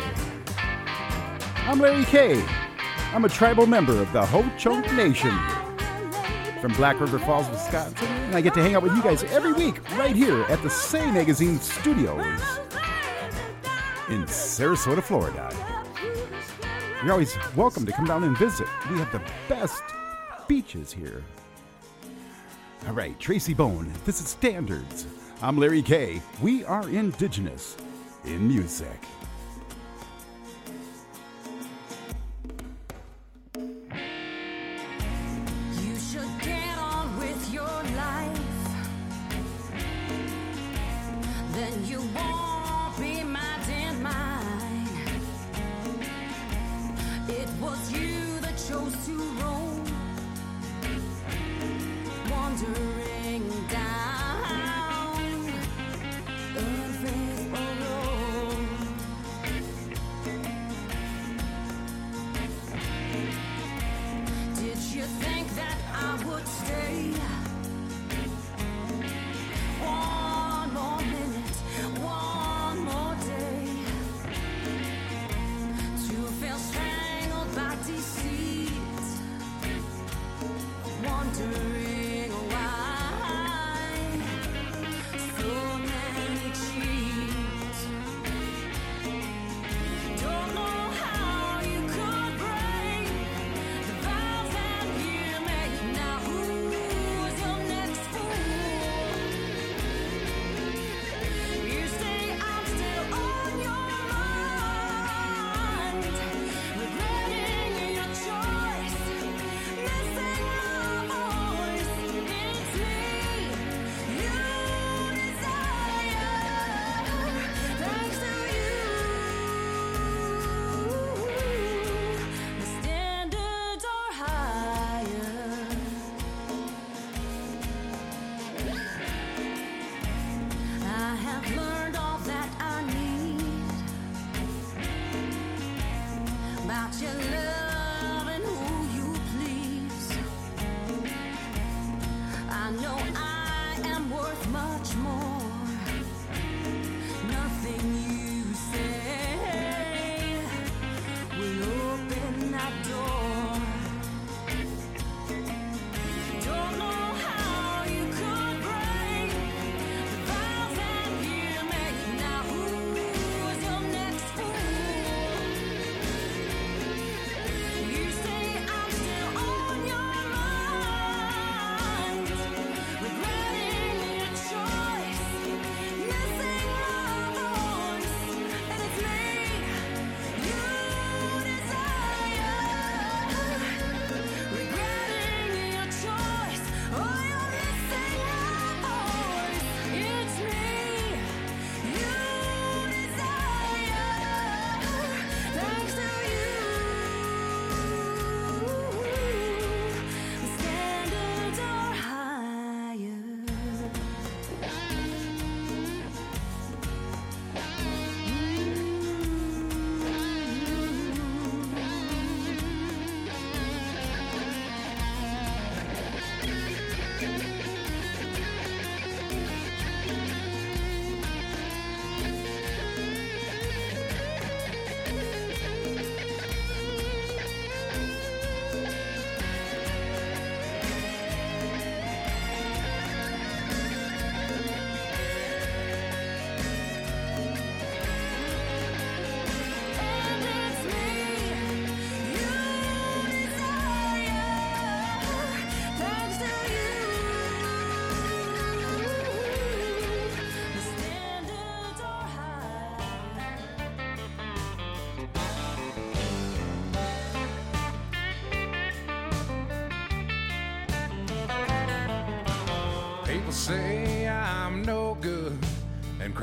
I'm 1.66 1.80
Larry 1.80 2.06
K. 2.06 2.40
I'm 3.14 3.26
a 3.26 3.30
tribal 3.30 3.66
member 3.66 4.00
of 4.00 4.14
the 4.14 4.24
Ho 4.28 4.48
Chunk 4.60 4.94
Nation 4.94 5.36
from 6.62 6.72
Black 6.74 7.00
River 7.00 7.18
Falls, 7.18 7.50
Wisconsin, 7.50 8.08
and 8.08 8.36
I 8.36 8.42
get 8.42 8.54
to 8.54 8.62
hang 8.62 8.76
out 8.76 8.84
with 8.84 8.96
you 8.96 9.02
guys 9.02 9.24
every 9.24 9.54
week 9.54 9.82
right 9.98 10.16
here 10.16 10.44
at 10.44 10.62
the 10.62 10.70
Say 10.70 11.10
Magazine 11.12 11.60
Studios 11.60 12.60
in 14.10 14.26
Sarasota, 14.26 15.02
Florida. 15.02 15.52
You're 17.02 17.14
always 17.14 17.36
welcome 17.56 17.88
to 17.88 17.92
come 17.92 18.06
down 18.06 18.24
and 18.24 18.38
visit. 18.38 18.68
We 18.92 19.00
have 19.00 19.12
the 19.12 19.22
best 19.50 19.82
beaches 20.48 20.94
here. 20.94 21.24
All 22.86 22.94
right, 22.94 23.20
Tracy 23.20 23.56
Bone, 23.56 23.92
this 24.06 24.22
is 24.22 24.28
Standards. 24.28 25.08
I'm 25.44 25.58
Larry 25.58 25.82
K. 25.82 26.22
We 26.42 26.64
are 26.64 26.88
indigenous 26.88 27.76
in 28.24 28.48
music. 28.48 28.98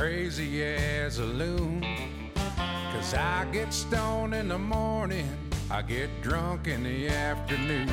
Crazy 0.00 0.64
as 0.64 1.18
a 1.18 1.24
loon. 1.26 1.84
Cause 2.90 3.12
I 3.12 3.44
get 3.52 3.70
stoned 3.70 4.34
in 4.34 4.48
the 4.48 4.58
morning, 4.58 5.28
I 5.70 5.82
get 5.82 6.08
drunk 6.22 6.68
in 6.68 6.84
the 6.84 7.08
afternoon. 7.08 7.86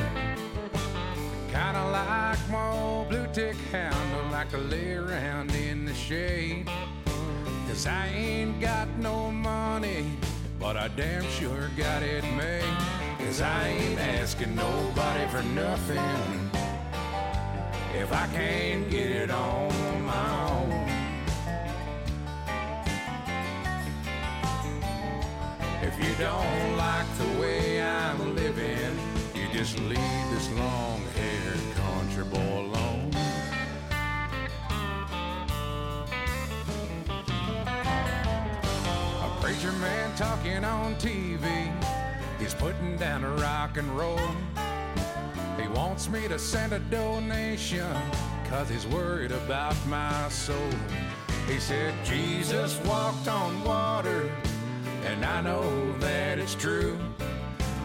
Kinda 1.52 1.84
like 1.90 2.38
my 2.50 2.70
old 2.70 3.10
blue 3.10 3.26
tick 3.34 3.56
hound, 3.72 3.94
I 3.94 4.30
like 4.30 4.48
to 4.52 4.56
lay 4.56 4.94
around 4.94 5.50
in 5.50 5.84
the 5.84 5.92
shade. 5.92 6.66
Cause 7.68 7.86
I 7.86 8.06
ain't 8.06 8.58
got 8.58 8.88
no 8.96 9.30
money, 9.30 10.06
but 10.58 10.78
I 10.78 10.88
damn 10.88 11.28
sure 11.38 11.68
got 11.76 12.02
it 12.02 12.24
made. 12.38 12.78
Cause 13.18 13.42
I 13.42 13.68
ain't 13.68 14.00
asking 14.00 14.54
nobody 14.54 15.26
for 15.28 15.42
nothing 15.42 16.50
if 17.94 18.10
I 18.10 18.26
can't 18.28 18.90
get 18.90 19.10
it 19.10 19.30
on 19.30 20.06
my 20.06 20.42
own. 20.42 20.47
Don't 26.18 26.76
like 26.76 27.06
the 27.16 27.40
way 27.40 27.80
I'm 27.80 28.34
living, 28.34 28.98
you 29.36 29.46
just 29.52 29.78
leave 29.78 30.30
this 30.32 30.50
long 30.50 31.00
haired 31.14 31.76
country 31.76 32.24
boy 32.24 32.38
alone. 32.38 33.12
A 39.22 39.40
preacher 39.40 39.70
man 39.74 40.16
talking 40.16 40.64
on 40.64 40.96
TV, 40.96 41.72
he's 42.40 42.54
putting 42.54 42.96
down 42.96 43.22
a 43.22 43.30
rock 43.36 43.76
and 43.76 43.88
roll. 43.96 44.18
He 45.60 45.68
wants 45.68 46.08
me 46.08 46.26
to 46.26 46.38
send 46.38 46.72
a 46.72 46.80
donation, 46.80 47.96
cause 48.50 48.68
he's 48.68 48.88
worried 48.88 49.30
about 49.30 49.76
my 49.86 50.28
soul. 50.30 50.56
He 51.46 51.60
said, 51.60 51.94
Jesus 52.04 52.76
walked 52.84 53.28
on 53.28 53.62
water, 53.62 54.28
and 55.18 55.26
I 55.26 55.40
know 55.40 55.98
that 55.98 56.38
it's 56.38 56.54
true. 56.54 56.96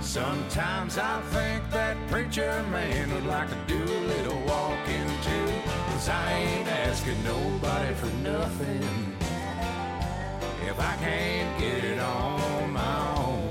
Sometimes 0.01 0.99
I 0.99 1.19
think 1.33 1.67
that 1.71 1.97
preacher 2.09 2.63
man 2.69 3.11
would 3.11 3.25
like 3.25 3.49
to 3.49 3.57
do 3.65 3.81
a 3.81 4.01
little 4.13 4.39
walking 4.45 5.07
too. 5.27 5.49
Cause 5.87 6.09
I 6.09 6.33
ain't 6.33 6.67
asking 6.67 7.23
nobody 7.23 7.93
for 7.95 8.11
nothing 8.21 9.17
if 10.69 10.79
I 10.79 10.95
can't 10.97 11.59
get 11.59 11.83
it 11.83 11.99
on 11.99 12.71
my 12.71 13.17
own. 13.17 13.49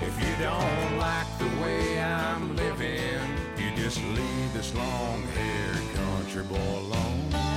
If 0.00 0.14
you 0.22 0.32
don't 0.44 0.98
like 0.98 1.30
the 1.40 1.50
way 1.60 2.00
I'm 2.00 2.54
living, 2.54 3.20
you 3.58 3.74
just 3.82 3.98
leave 4.00 4.52
this 4.52 4.72
long 4.76 5.22
haired 5.34 5.94
country 5.96 6.44
boy 6.44 6.78
alone. 6.78 7.55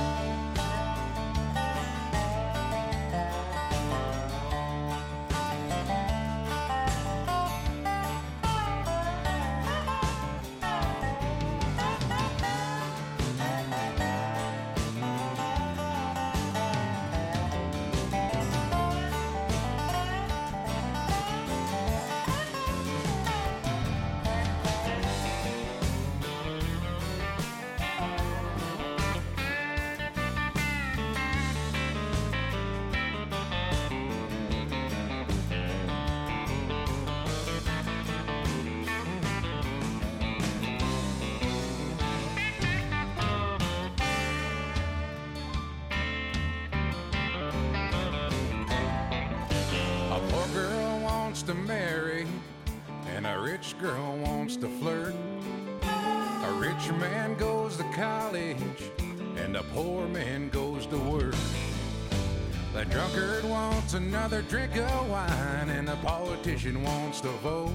Drink 64.50 64.76
of 64.78 65.08
wine, 65.08 65.68
and 65.68 65.86
the 65.86 65.94
politician 66.02 66.82
wants 66.82 67.20
to 67.20 67.28
vote. 67.38 67.72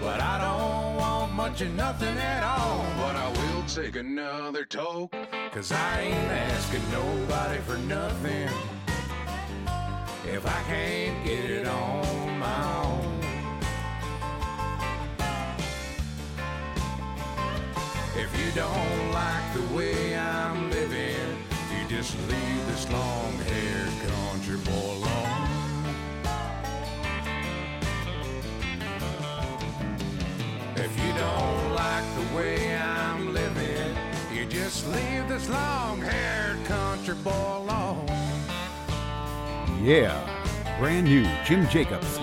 But 0.00 0.20
I 0.20 0.40
don't 0.40 0.96
want 0.96 1.32
much 1.34 1.60
of 1.60 1.72
nothing 1.74 2.18
at 2.18 2.42
all, 2.42 2.84
but 2.98 3.14
I 3.14 3.28
will 3.30 3.62
take 3.62 3.94
another 3.94 4.64
toke. 4.64 5.14
Cause 5.52 5.70
I 5.70 6.00
ain't 6.00 6.32
asking 6.32 6.82
nobody 6.90 7.60
for 7.60 7.78
nothing 7.78 8.48
if 10.26 10.44
I 10.44 10.62
can't 10.64 11.24
get 11.24 11.48
it 11.48 11.66
on 11.68 12.38
my 12.40 12.82
own. 12.82 13.20
If 18.16 18.30
you 18.40 18.50
don't 18.50 19.12
like 19.12 19.54
the 19.54 19.76
way 19.76 20.18
I'm 20.18 20.70
living, 20.70 21.38
you 21.70 21.88
just 21.88 22.16
leave 22.28 22.66
this 22.66 22.90
long 22.90 23.45
way 32.36 32.76
I'm 32.76 33.32
living, 33.32 33.96
you 34.32 34.44
just 34.44 34.86
leave 34.88 35.26
this 35.28 35.48
long 35.48 36.00
haired 36.00 36.62
country 36.66 37.14
boy 37.14 37.30
alone. 37.30 38.06
Yeah, 39.82 40.14
brand 40.78 41.06
new 41.06 41.26
Jim 41.46 41.66
Jacobs. 41.68 42.18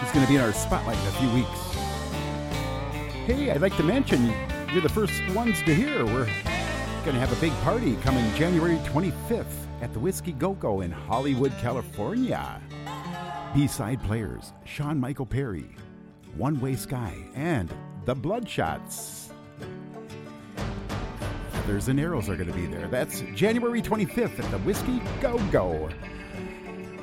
He's 0.00 0.12
going 0.12 0.24
to 0.24 0.28
be 0.28 0.36
in 0.36 0.40
our 0.40 0.54
spotlight 0.54 0.98
in 0.98 1.06
a 1.06 1.12
few 1.12 1.30
weeks. 1.34 1.60
Hey, 3.26 3.50
I'd 3.50 3.60
like 3.60 3.76
to 3.76 3.82
mention 3.82 4.32
you're 4.72 4.80
the 4.80 4.88
first 4.88 5.20
ones 5.34 5.60
to 5.62 5.74
hear. 5.74 6.04
We're 6.06 6.24
going 7.04 7.14
to 7.14 7.20
have 7.20 7.32
a 7.32 7.40
big 7.40 7.52
party 7.60 7.96
coming 7.96 8.24
January 8.36 8.76
25th 8.78 9.44
at 9.82 9.92
the 9.92 10.00
Whiskey 10.00 10.32
Go 10.32 10.54
Go 10.54 10.80
in 10.80 10.90
Hollywood, 10.90 11.52
California. 11.60 12.60
B 13.54 13.66
side 13.66 14.02
players 14.02 14.54
Sean 14.64 14.98
Michael 14.98 15.26
Perry, 15.26 15.68
One 16.36 16.58
Way 16.58 16.74
Sky, 16.74 17.14
and 17.34 17.70
the 18.06 18.16
Bloodshots. 18.16 19.27
And 21.68 22.00
Arrows 22.00 22.30
are 22.30 22.34
going 22.34 22.48
to 22.48 22.54
be 22.54 22.64
there. 22.64 22.88
That's 22.88 23.20
January 23.34 23.82
25th 23.82 24.42
at 24.42 24.50
the 24.50 24.56
Whiskey 24.60 25.02
Go 25.20 25.38
Go. 25.52 25.90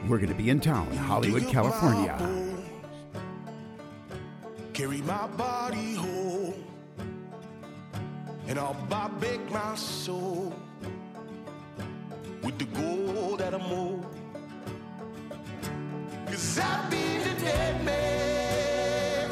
We're 0.08 0.18
going 0.18 0.30
to 0.30 0.34
be 0.36 0.50
in 0.50 0.60
town, 0.60 0.92
Hollywood, 0.98 1.48
California. 1.48 2.18
Carry 4.74 5.02
my 5.04 5.28
body 5.28 5.94
home, 5.94 6.56
and 8.48 8.58
I'll 8.58 8.74
buy 8.90 9.08
back 9.08 9.52
my 9.52 9.76
soul 9.76 10.52
with 12.42 12.58
the 12.58 12.66
gold 12.66 13.42
that 13.42 13.54
I'm 13.54 13.62
owed. 13.62 14.04
Cause 16.26 16.58
I've 16.58 16.90
been 16.90 17.22
a 17.22 17.40
dead 17.40 17.86
man, 17.86 19.30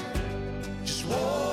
just 0.85 1.07
walking 1.07 1.52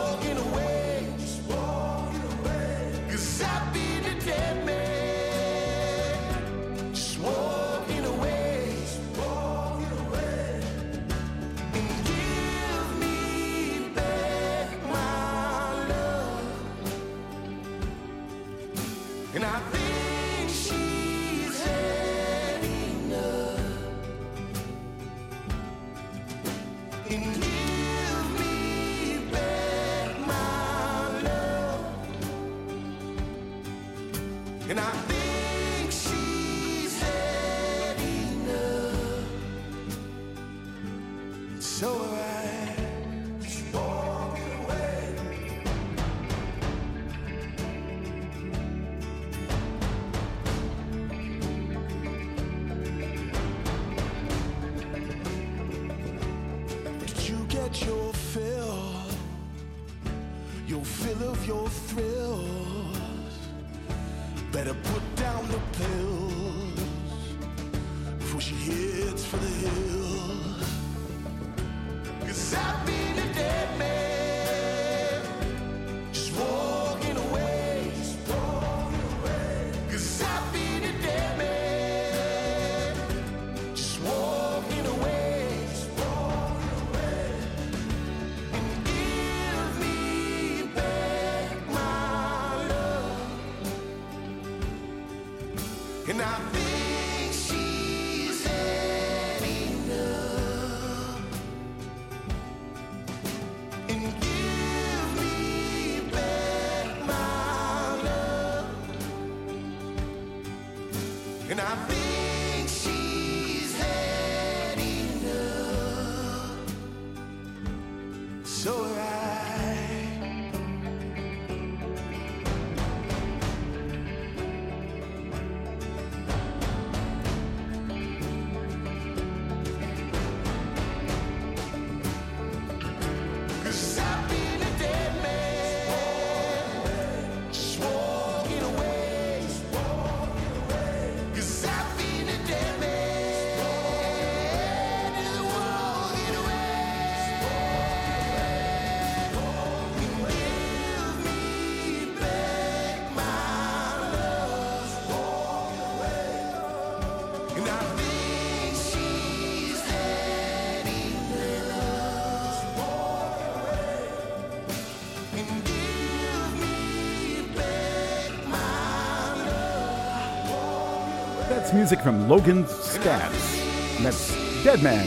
That's 171.71 171.79
music 171.79 172.01
from 172.01 172.29
Logan 172.29 172.65
Staats. 172.65 173.97
And 173.97 174.05
that's 174.05 174.35
Dead 174.65 174.83
Man 174.83 175.07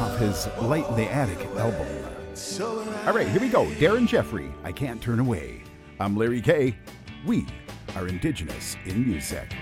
off 0.00 0.16
his 0.18 0.48
Light 0.62 0.88
in 0.88 0.96
the 0.96 1.04
Attic 1.04 1.44
album. 1.58 1.86
All 3.06 3.12
right, 3.12 3.28
here 3.28 3.42
we 3.42 3.50
go. 3.50 3.66
Darren 3.72 4.08
Geffre, 4.08 4.50
I 4.64 4.72
Can't 4.72 5.02
Turn 5.02 5.20
Away. 5.20 5.62
I'm 6.00 6.16
Larry 6.16 6.40
K. 6.40 6.74
We 7.26 7.44
are 7.94 8.08
Indigenous 8.08 8.78
in 8.86 9.06
Music. 9.06 9.54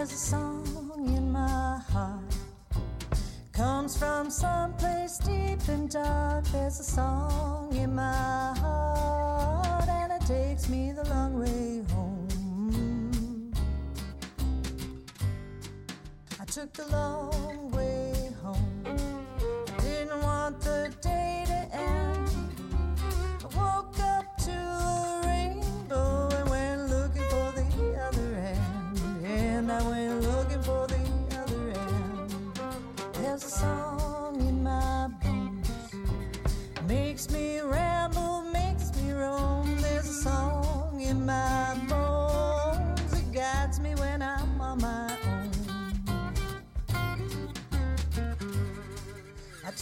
There's 0.00 0.12
a 0.12 0.16
song 0.16 0.64
in 1.14 1.30
my 1.30 1.78
heart. 1.92 2.34
Comes 3.52 3.98
from 3.98 4.30
someplace 4.30 5.18
deep 5.18 5.68
and 5.68 5.90
dark. 5.90 6.46
There's 6.46 6.80
a 6.80 6.84
song 6.84 7.74
in 7.76 7.94
my 7.94 8.54
heart, 8.58 9.86
and 9.90 10.10
it 10.10 10.26
takes 10.26 10.70
me 10.70 10.92
the 10.92 11.04
long 11.04 11.38
way 11.38 11.82
home. 11.92 13.52
I 16.40 16.46
took 16.46 16.72
the 16.72 16.86
long 16.88 17.09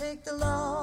Take 0.08 0.24
the 0.24 0.32
long 0.36 0.77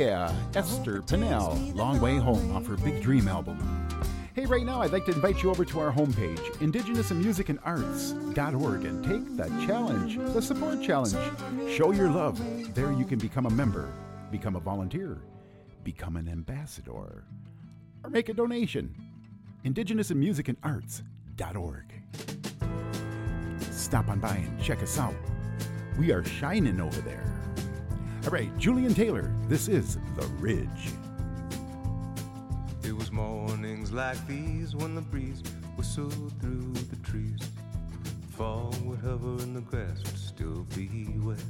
yeah. 0.00 0.34
Esther 0.54 1.02
Pennell, 1.02 1.54
Long 1.74 2.00
Way 2.00 2.16
Home 2.16 2.56
off 2.56 2.66
her 2.66 2.78
Big 2.78 3.02
Dream 3.02 3.28
album. 3.28 3.58
Hey, 4.34 4.46
right 4.46 4.64
now 4.64 4.80
I'd 4.80 4.92
like 4.92 5.04
to 5.06 5.12
invite 5.12 5.42
you 5.42 5.50
over 5.50 5.66
to 5.66 5.80
our 5.80 5.92
homepage, 5.92 6.38
indigenousinmusicandarts.org, 6.54 8.84
and 8.86 9.04
take 9.04 9.36
the 9.36 9.44
challenge, 9.66 10.16
the 10.32 10.40
support 10.40 10.82
challenge. 10.82 11.18
Show 11.68 11.92
your 11.92 12.08
love. 12.08 12.40
There 12.74 12.90
you 12.92 13.04
can 13.04 13.18
become 13.18 13.44
a 13.44 13.50
member, 13.50 13.92
become 14.30 14.56
a 14.56 14.60
volunteer, 14.60 15.18
become 15.84 16.16
an 16.16 16.28
ambassador, 16.28 17.24
or 18.02 18.08
make 18.08 18.30
a 18.30 18.34
donation. 18.34 18.94
indigenousinmusicandarts.org. 19.66 21.92
Stop 23.70 24.08
on 24.08 24.20
by 24.20 24.36
and 24.36 24.62
check 24.62 24.82
us 24.82 24.98
out. 24.98 25.14
We 25.98 26.10
are 26.12 26.24
shining 26.24 26.80
over 26.80 27.02
there. 27.02 27.29
Right, 28.30 28.56
Julian 28.58 28.94
Taylor, 28.94 29.34
this 29.48 29.66
is 29.66 29.98
The 30.14 30.24
Ridge. 30.38 30.92
It 32.84 32.92
was 32.92 33.10
mornings 33.10 33.90
like 33.90 34.24
these 34.28 34.76
when 34.76 34.94
the 34.94 35.00
breeze 35.00 35.42
whistled 35.74 36.32
through 36.40 36.72
the 36.74 36.96
trees. 37.02 37.40
Fall 38.36 38.72
would 38.84 39.00
hover 39.00 39.42
and 39.42 39.56
the 39.56 39.62
grass 39.62 39.98
would 40.04 40.16
still 40.16 40.64
be 40.76 41.08
wet. 41.16 41.42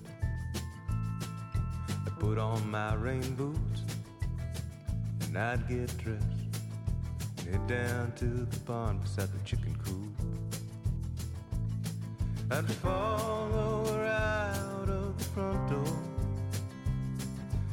I 2.07 2.11
put 2.19 2.39
on 2.39 2.71
my 2.71 2.95
rain 2.95 3.35
boots 3.35 3.83
and 5.27 5.37
I'd 5.37 5.69
get 5.69 5.95
dressed. 5.99 6.25
and 7.41 7.57
Head 7.57 7.67
down 7.67 8.13
to 8.13 8.25
the 8.25 8.61
pond 8.61 9.03
beside 9.03 9.29
the 9.35 9.45
chicken 9.45 9.77
coop. 9.85 10.15
I'd 12.51 12.67
follow 12.77 13.85
her 13.85 14.07
out 14.07 14.89
of 14.89 15.19
the 15.19 15.25
front 15.25 15.69
door. 15.69 16.20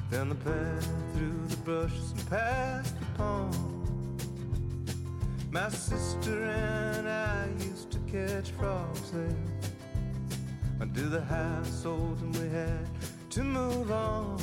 Down 0.10 0.30
the 0.30 0.36
path 0.36 0.88
through 1.14 1.48
the 1.48 1.58
bushes 1.58 2.14
and 2.14 2.30
past 2.30 2.98
the 2.98 3.06
pond. 3.18 3.56
My 5.52 5.68
sister 5.70 6.46
and 6.46 7.10
I 7.10 7.50
used 7.60 7.92
to 7.92 8.00
catch 8.10 8.52
frogs 8.52 9.12
there. 9.12 9.36
Under 10.80 11.10
the 11.10 11.22
household 11.22 12.20
and 12.22 12.34
we 12.38 12.48
had 12.50 12.88
to 13.32 13.44
move 13.44 13.92
on. 13.92 14.38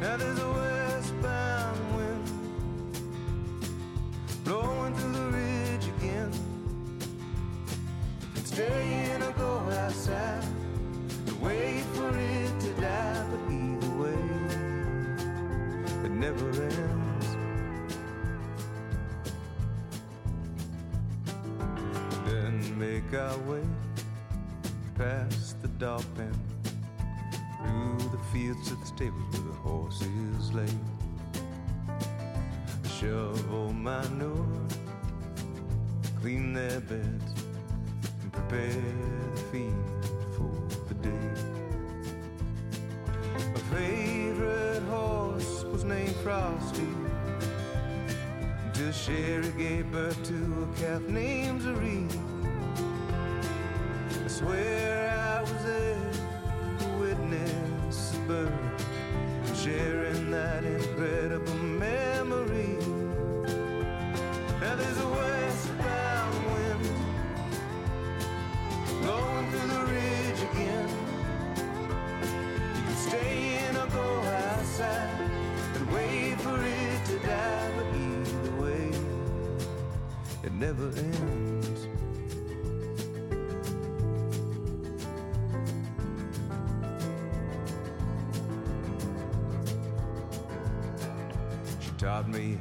Now 0.00 0.16
there's 0.16 0.38
a 0.40 0.50
westbound 0.50 1.96
wind 1.96 2.28
blowing 4.44 4.94
through 4.96 5.12
the 5.12 5.26
ridge 5.30 5.86
again. 5.96 6.32
It's 8.34 8.50
staying 8.52 9.22
or 9.22 9.32
go 9.32 9.58
outside. 9.70 10.44
Wait 11.40 11.84
for 11.94 12.10
it 12.18 12.60
to 12.60 12.72
die, 12.80 13.24
but 13.30 13.52
never 16.16 16.48
ends. 16.48 17.36
Then 22.24 22.78
make 22.78 23.12
our 23.14 23.38
way 23.40 23.62
past 24.96 25.60
the 25.60 25.68
dog 25.68 26.02
pen, 26.14 26.34
through 27.60 27.98
the 28.10 28.18
fields 28.32 28.68
to 28.68 28.76
the 28.76 28.86
stables 28.86 29.30
where 29.32 29.42
the 29.42 29.58
horses 29.58 30.52
lay. 30.54 30.78
Shovel 32.98 33.74
manure, 33.74 34.46
clean 36.22 36.54
their 36.54 36.80
beds, 36.80 37.34
and 38.22 38.32
prepare 38.32 38.82
the 39.34 39.40
feed 39.52 39.74
for 40.34 40.50
the 40.88 40.94
day. 40.94 41.46
Frosty. 46.22 46.88
Till 48.72 48.92
Sherry 48.92 49.52
gave 49.56 49.90
birth 49.92 50.20
to 50.24 50.34
a 50.34 50.80
calf 50.80 51.02
named 51.02 51.62
Zariq. 51.62 52.10
I 54.24 54.28
swear 54.28 55.10
I 55.16 55.42
was 55.42 55.64
there 55.64 56.10
to 56.78 56.86
witness 56.98 58.10
the 58.10 58.18
birth, 58.26 59.56
sharing 59.56 60.30
that 60.32 60.64
incredible 60.64 61.54
memory. 61.54 62.15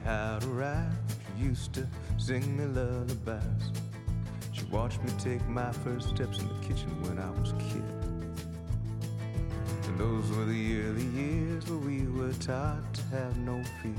How 0.05 0.37
to 0.39 0.47
ride. 0.47 0.91
She 1.35 1.43
used 1.43 1.73
to 1.73 1.87
sing 2.17 2.55
me 2.55 2.65
lullabies. 2.65 3.71
She 4.53 4.63
watched 4.65 5.03
me 5.03 5.11
take 5.19 5.45
my 5.47 5.71
first 5.71 6.09
steps 6.09 6.39
in 6.39 6.47
the 6.47 6.67
kitchen 6.67 6.89
when 7.01 7.17
I 7.17 7.29
was 7.31 7.51
a 7.51 7.55
kid. 7.55 7.83
And 9.87 9.99
those 9.99 10.29
were 10.37 10.45
the 10.45 10.81
early 10.83 11.05
years 11.05 11.67
where 11.67 11.79
we 11.79 12.07
were 12.07 12.33
taught 12.33 12.93
to 12.93 13.01
have 13.11 13.35
no 13.39 13.61
fear. 13.81 13.95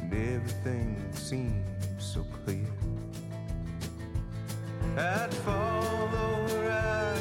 And 0.00 0.12
everything 0.12 0.96
seemed 1.12 1.64
so 1.98 2.24
clear. 2.44 2.66
I'd 4.96 5.32
fall 5.34 6.08
over 6.16 6.70
out 6.70 7.18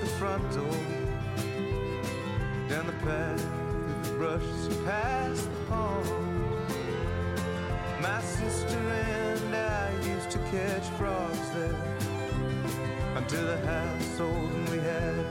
the 0.00 0.06
front 0.18 0.50
door, 0.52 0.80
down 2.68 2.86
the 2.86 2.92
path 3.04 3.40
through 3.40 4.12
the 4.12 4.18
brushes 4.18 4.66
and 4.66 4.86
past 4.86 5.44
the 5.44 5.66
pond. 5.68 6.31
My 8.02 8.20
sister 8.20 8.78
and 8.78 9.54
I 9.54 9.92
used 10.04 10.28
to 10.32 10.38
catch 10.50 10.82
frogs 10.98 11.50
there. 11.50 11.76
Until 13.14 13.46
the 13.46 13.58
house 13.58 14.04
sold 14.16 14.50
and 14.50 14.68
we 14.70 14.78
had 14.78 15.24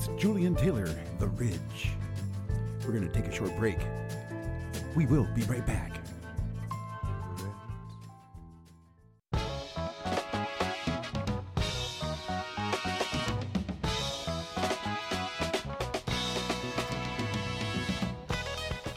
That's 0.00 0.18
Julian 0.18 0.54
Taylor, 0.54 0.88
The 1.18 1.26
Ridge. 1.26 1.90
We're 2.86 2.92
going 2.92 3.06
to 3.06 3.12
take 3.12 3.26
a 3.26 3.34
short 3.34 3.54
break. 3.58 3.76
We 4.96 5.04
will 5.04 5.28
be 5.34 5.42
right 5.42 5.66
back. 5.66 6.00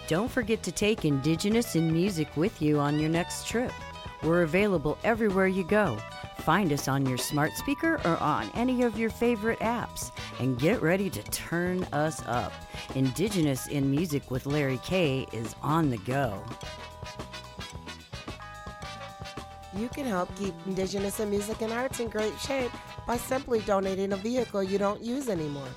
Don't 0.08 0.32
forget 0.32 0.64
to 0.64 0.72
take 0.72 1.04
Indigenous 1.04 1.76
in 1.76 1.92
Music 1.92 2.30
with 2.38 2.62
you 2.62 2.80
on 2.80 2.98
your 2.98 3.10
next 3.10 3.46
trip. 3.46 3.74
We're 4.22 4.44
available 4.44 4.98
everywhere 5.04 5.48
you 5.48 5.66
go. 5.66 5.98
Find 6.40 6.72
us 6.72 6.88
on 6.88 7.06
your 7.06 7.18
smart 7.18 7.52
speaker 7.58 8.00
or 8.06 8.18
on 8.24 8.50
any 8.54 8.84
of 8.84 8.98
your 8.98 9.10
favorite 9.10 9.60
apps 9.60 10.13
and 10.40 10.60
get 10.60 10.82
ready 10.82 11.10
to 11.10 11.24
turn 11.24 11.84
us 11.94 12.22
up. 12.26 12.54
Indigenous 12.96 13.68
in 13.68 13.90
Music 13.90 14.30
with 14.32 14.46
Larry 14.46 14.80
K 14.84 15.26
is 15.32 15.56
on 15.62 15.90
the 15.90 15.98
go. 15.98 16.44
You 19.76 19.90
can 19.90 20.06
help 20.06 20.36
keep 20.38 20.54
Indigenous 20.68 21.20
in 21.20 21.30
music 21.32 21.62
and 21.62 21.74
arts 21.74 22.00
in 22.00 22.08
great 22.08 22.38
shape 22.40 22.72
by 23.08 23.18
simply 23.18 23.60
donating 23.62 24.14
a 24.14 24.18
vehicle 24.18 24.62
you 24.62 24.78
don't 24.78 25.02
use 25.02 25.30
anymore. 25.30 25.68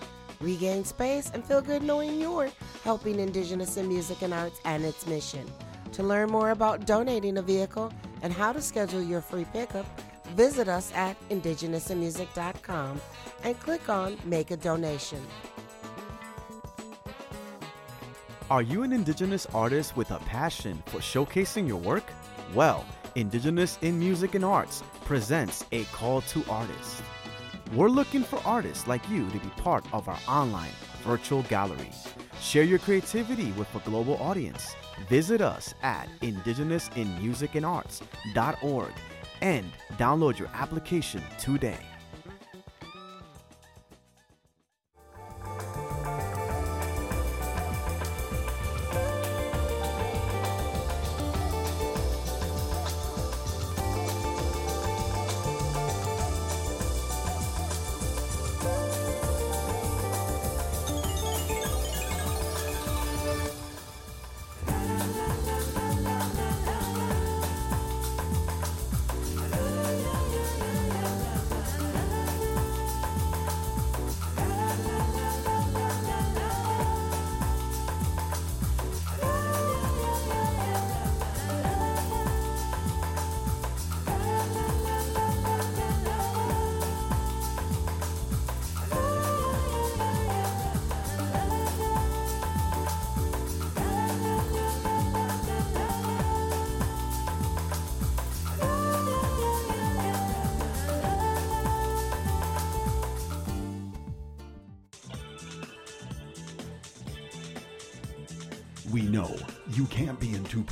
Regain 0.40 0.84
space 0.84 1.30
and 1.32 1.42
feel 1.42 1.62
good 1.62 1.82
knowing 1.82 2.20
you're 2.20 2.50
helping 2.84 3.18
Indigenous 3.18 3.78
in 3.78 3.88
music 3.88 4.20
and 4.20 4.34
arts 4.34 4.60
and 4.66 4.84
its 4.84 5.06
mission. 5.06 5.50
To 5.92 6.02
learn 6.02 6.30
more 6.30 6.50
about 6.50 6.84
donating 6.84 7.38
a 7.38 7.42
vehicle 7.42 7.90
and 8.20 8.32
how 8.32 8.52
to 8.52 8.60
schedule 8.60 9.02
your 9.02 9.22
free 9.22 9.46
pickup, 9.50 9.86
visit 10.36 10.68
us 10.68 10.92
at 10.94 11.16
indigenousinmusic.com 11.30 13.00
and 13.42 13.58
click 13.58 13.88
on 13.88 14.18
Make 14.24 14.50
a 14.50 14.56
Donation. 14.56 15.22
Are 18.48 18.62
you 18.62 18.84
an 18.84 18.92
Indigenous 18.92 19.48
artist 19.54 19.96
with 19.96 20.12
a 20.12 20.20
passion 20.20 20.80
for 20.86 20.98
showcasing 20.98 21.66
your 21.66 21.80
work? 21.80 22.04
Well, 22.54 22.86
Indigenous 23.16 23.76
in 23.82 23.98
Music 23.98 24.36
and 24.36 24.44
Arts 24.44 24.84
presents 25.04 25.64
a 25.72 25.82
call 25.84 26.20
to 26.20 26.44
artists. 26.48 27.02
We're 27.74 27.88
looking 27.88 28.22
for 28.22 28.40
artists 28.44 28.86
like 28.86 29.10
you 29.10 29.28
to 29.30 29.38
be 29.38 29.48
part 29.56 29.84
of 29.92 30.06
our 30.06 30.20
online 30.28 30.70
virtual 31.02 31.42
gallery. 31.44 31.90
Share 32.40 32.62
your 32.62 32.78
creativity 32.78 33.50
with 33.52 33.74
a 33.74 33.80
global 33.80 34.16
audience. 34.22 34.76
Visit 35.08 35.40
us 35.40 35.74
at 35.82 36.08
indigenousinmusicandarts.org 36.20 38.92
and 39.40 39.70
download 39.98 40.38
your 40.38 40.48
application 40.54 41.22
today. 41.38 41.78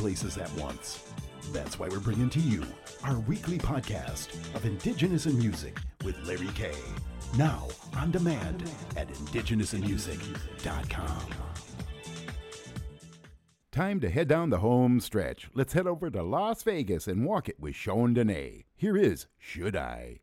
places 0.04 0.36
at 0.36 0.52
once. 0.60 1.02
That's 1.50 1.78
why 1.78 1.88
we're 1.88 1.98
bringing 1.98 2.28
to 2.28 2.38
you 2.38 2.62
our 3.04 3.20
weekly 3.20 3.56
podcast 3.56 4.34
of 4.54 4.66
Indigenous 4.66 5.24
in 5.24 5.38
Music 5.38 5.78
with 6.04 6.14
Larry 6.26 6.50
K. 6.54 6.72
Now 7.38 7.68
on 7.96 8.10
demand 8.10 8.70
at 8.98 9.08
indigenousinmusic.com. 9.08 11.34
Time 13.72 13.98
to 13.98 14.10
head 14.10 14.28
down 14.28 14.50
the 14.50 14.58
home 14.58 15.00
stretch. 15.00 15.48
Let's 15.54 15.72
head 15.72 15.86
over 15.86 16.10
to 16.10 16.22
Las 16.22 16.62
Vegas 16.64 17.08
and 17.08 17.24
walk 17.24 17.48
it 17.48 17.58
with 17.58 17.74
Shon 17.74 18.14
Denay. 18.14 18.64
Here 18.76 18.98
is 18.98 19.24
Should 19.38 19.74
I? 19.74 20.20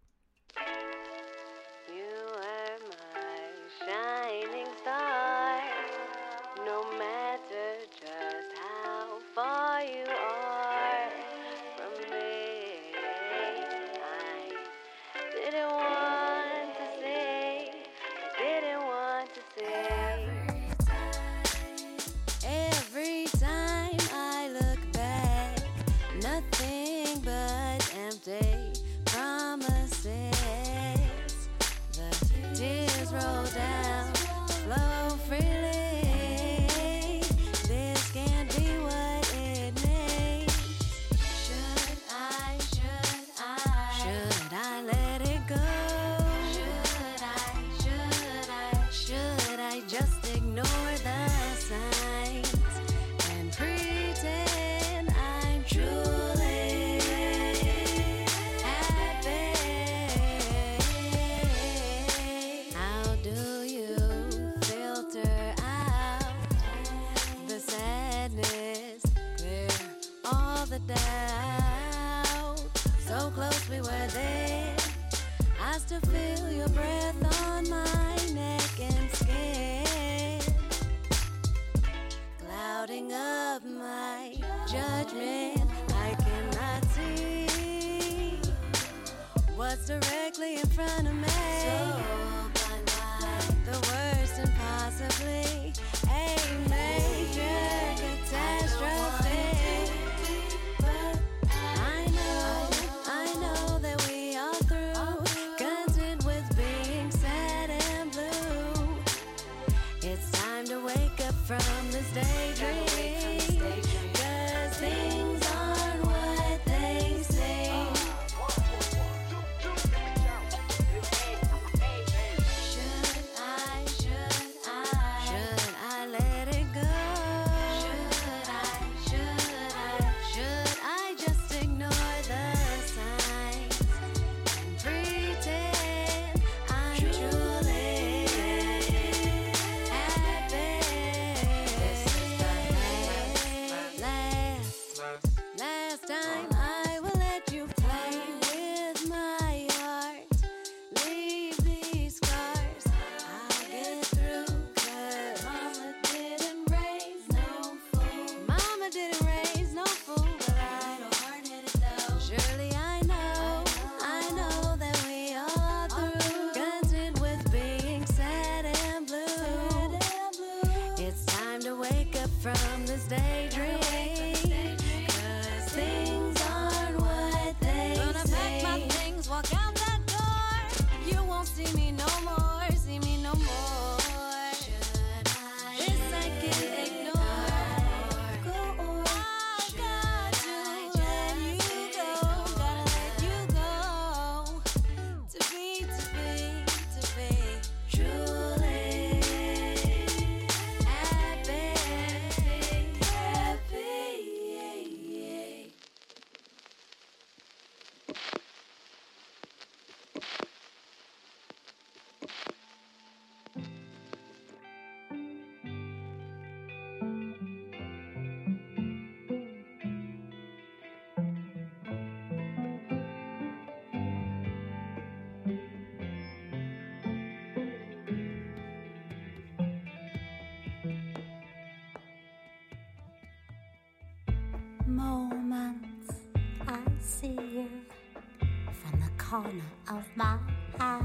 of 239.89 240.05
my 240.15 240.37
eye. 240.79 241.01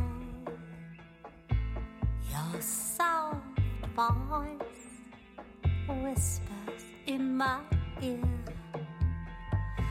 Your 2.31 2.61
soft 2.61 3.37
voice 3.95 4.85
whispers 5.89 6.85
in 7.07 7.37
my 7.37 7.61
ear. 8.03 8.19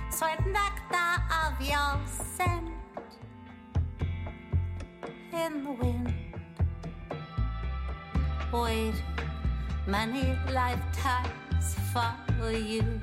Sweet 0.10 0.40
nectar 0.48 1.22
of 1.44 1.60
your 1.62 2.00
scent 2.06 2.70
in 5.34 5.64
the 5.64 5.72
wind. 5.72 6.14
Waited 8.54 9.02
many 9.88 10.38
lifetimes 10.52 11.76
for 11.92 12.52
you. 12.52 13.02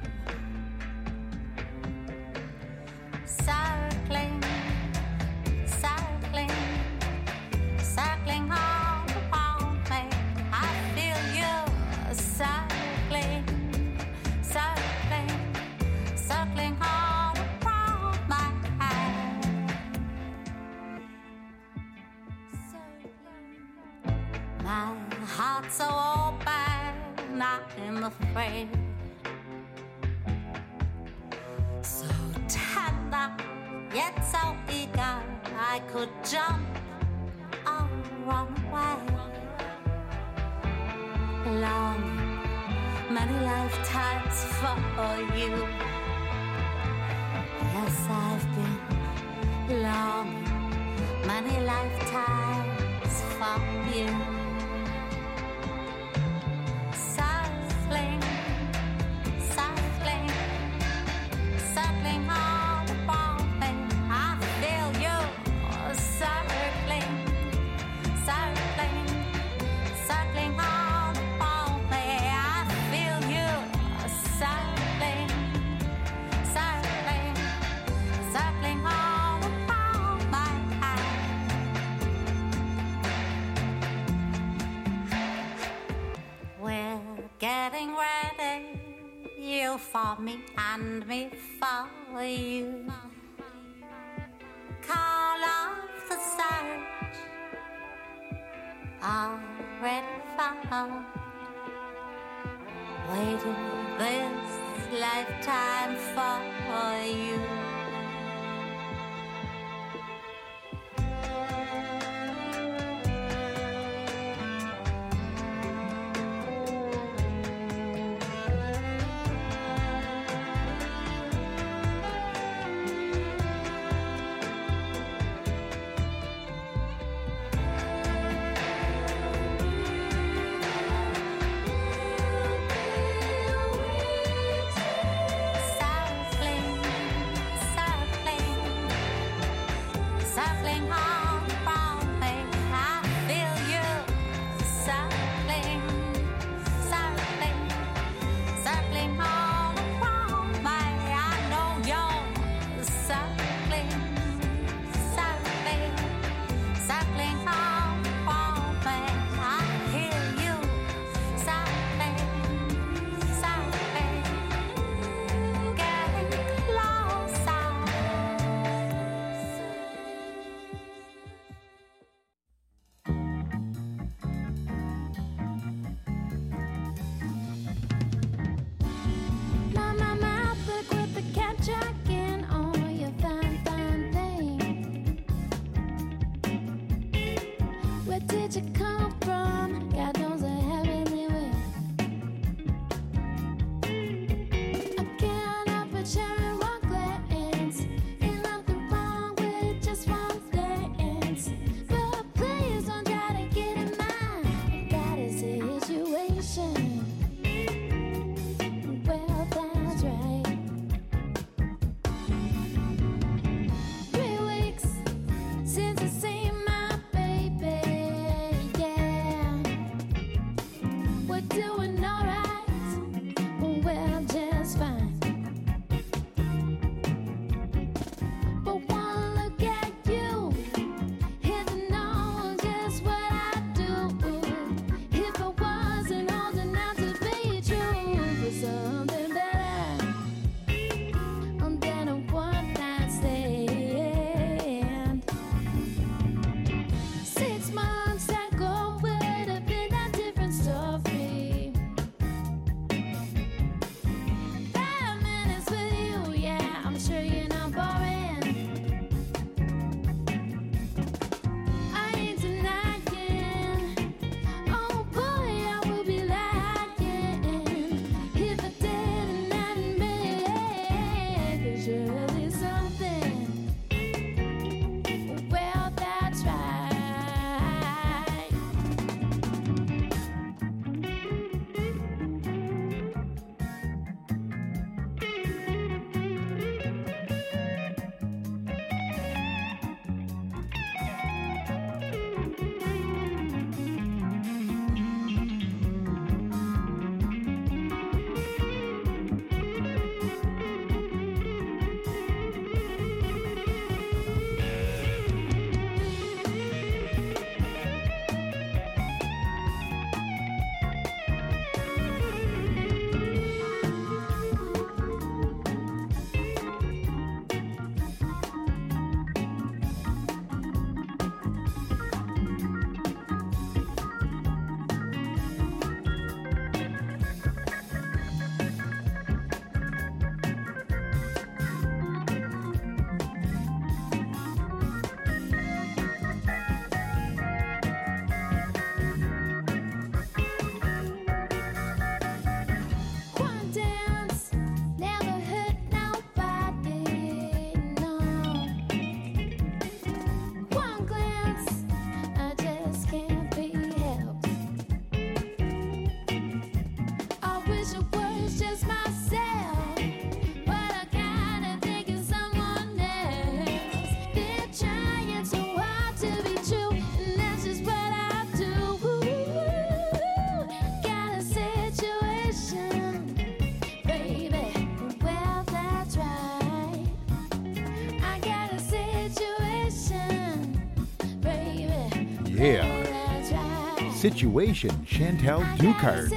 Situation 384.12 384.90
Chantil 385.04 385.64
Dukart. 385.78 386.30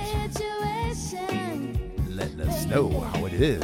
Letting 2.09 2.41
us 2.41 2.65
know 2.65 2.89
how 2.99 3.25
it 3.27 3.33
is. 3.33 3.63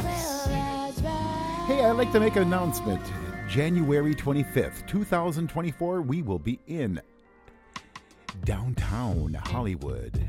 Hey, 1.66 1.84
I'd 1.84 1.96
like 1.96 2.12
to 2.12 2.20
make 2.20 2.36
an 2.36 2.42
announcement. 2.42 3.02
January 3.48 4.14
25th, 4.14 4.86
2024, 4.86 6.02
we 6.02 6.22
will 6.22 6.38
be 6.38 6.60
in 6.68 7.00
downtown 8.44 9.34
Hollywood. 9.34 10.24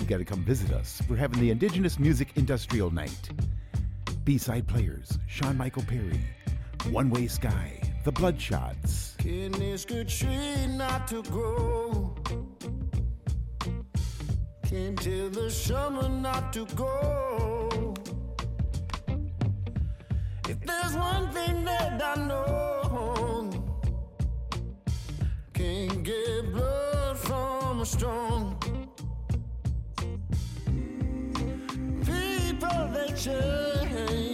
You 0.00 0.06
got 0.06 0.18
to 0.18 0.24
come 0.24 0.42
visit 0.42 0.72
us. 0.72 1.00
We're 1.08 1.14
having 1.14 1.38
the 1.38 1.52
Indigenous 1.52 2.00
Music 2.00 2.30
Industrial 2.34 2.90
Night. 2.90 3.30
B-side 4.24 4.66
players, 4.66 5.16
Sean 5.28 5.56
Michael 5.56 5.84
Perry, 5.84 6.22
One 6.90 7.08
Way 7.08 7.28
Sky, 7.28 7.80
The 8.04 8.10
Bloodshots, 8.10 9.07
Can 9.28 9.52
this 9.52 9.84
good 9.84 10.08
tree 10.08 10.66
not 10.68 11.06
to 11.08 11.22
grow? 11.24 12.14
Can 14.66 14.96
tell 14.96 15.28
the 15.28 15.50
summer 15.50 16.08
not 16.08 16.50
to 16.54 16.64
go. 16.74 17.92
If 20.48 20.58
there's 20.60 20.96
one 20.96 21.30
thing 21.32 21.62
that 21.66 22.02
I 22.02 22.26
know, 22.26 23.50
can't 25.52 26.02
get 26.02 26.50
blood 26.50 27.18
from 27.18 27.82
a 27.82 27.84
stone. 27.84 28.56
People 32.02 32.88
they 32.94 33.12
change 33.14 34.27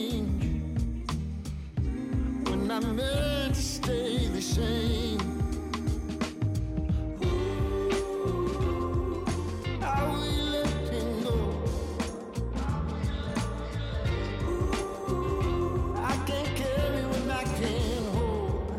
can't 16.26 17.30
I 17.30 17.44
can. 17.44 18.05
Hold 18.12 18.70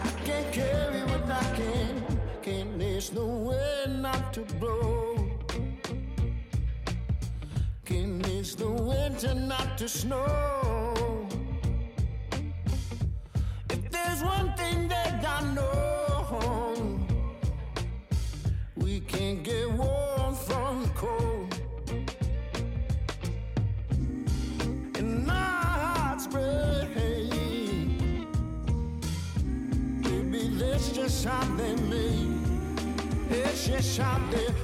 I 0.00 0.10
can't 0.24 0.48
there's 0.48 0.72
no 0.72 0.76
way 0.76 1.24
not 1.24 1.54
Can't 2.42 2.76
miss 2.76 3.08
the 3.08 3.24
to 4.34 4.40
blow. 4.60 5.30
Can 7.86 8.18
there's 8.18 8.58
no 8.58 8.68
winter 8.72 9.34
not 9.34 9.78
to 9.78 9.88
snow. 9.88 11.13
One 14.24 14.52
thing 14.54 14.88
that 14.88 15.24
I 15.26 15.40
know, 15.54 16.98
we 18.76 19.00
can't 19.00 19.42
get 19.42 19.70
warm 19.70 20.34
from 20.34 20.88
cold. 20.94 21.54
And 24.98 25.30
our 25.30 25.34
hearts 25.34 26.26
break. 26.26 26.88
Maybe 30.02 30.48
that's 30.58 30.88
just 30.92 31.24
how 31.24 31.44
they 31.56 31.74
made. 31.76 32.38
It's 33.30 33.66
just 33.66 33.98
how 33.98 34.18
they. 34.30 34.63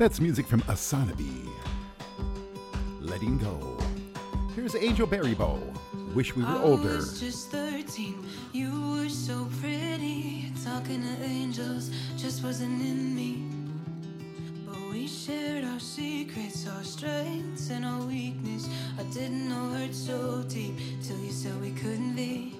That's 0.00 0.18
music 0.18 0.46
from 0.46 0.62
Aysanabee. 0.62 1.46
Letting 3.02 3.36
go. 3.36 3.76
Here's 4.56 4.74
Angel 4.74 5.06
Baribeau. 5.06 5.60
Wish 6.14 6.34
we 6.34 6.42
were 6.42 6.48
I 6.48 6.62
older. 6.62 6.96
was 6.96 7.20
just 7.20 7.50
13. 7.50 8.24
You 8.54 8.70
were 8.92 9.10
so 9.10 9.46
pretty. 9.60 10.54
Talking 10.64 11.02
to 11.02 11.22
angels 11.22 11.90
just 12.16 12.42
wasn't 12.42 12.80
in 12.80 13.14
me. 13.14 13.44
But 14.66 14.80
we 14.90 15.06
shared 15.06 15.64
our 15.64 15.78
secrets, 15.78 16.66
our 16.66 16.82
strengths, 16.82 17.68
and 17.68 17.84
our 17.84 18.00
weakness. 18.00 18.70
I 18.98 19.02
didn't 19.12 19.50
know 19.50 19.68
hurt 19.74 19.94
so 19.94 20.42
deep 20.48 20.78
till 21.02 21.18
you 21.18 21.30
said 21.30 21.60
we 21.60 21.72
couldn't 21.72 22.16
be. 22.16 22.59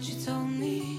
What 0.00 0.08
you 0.08 0.24
told 0.24 0.48
me. 0.48 0.98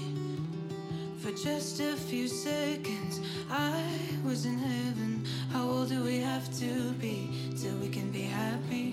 For 1.18 1.32
just 1.32 1.80
a 1.80 1.96
few 1.96 2.28
seconds, 2.28 3.20
I 3.50 3.82
was 4.24 4.46
in 4.46 4.56
heaven. 4.56 5.24
How 5.50 5.68
old 5.68 5.88
do 5.88 6.04
we 6.04 6.18
have 6.18 6.46
to 6.60 6.92
be 7.00 7.50
till 7.60 7.74
we 7.78 7.88
can 7.88 8.12
be 8.12 8.22
happy? 8.22 8.91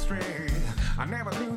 Straight. 0.00 0.50
I 0.98 1.04
never 1.04 1.30
knew 1.38 1.49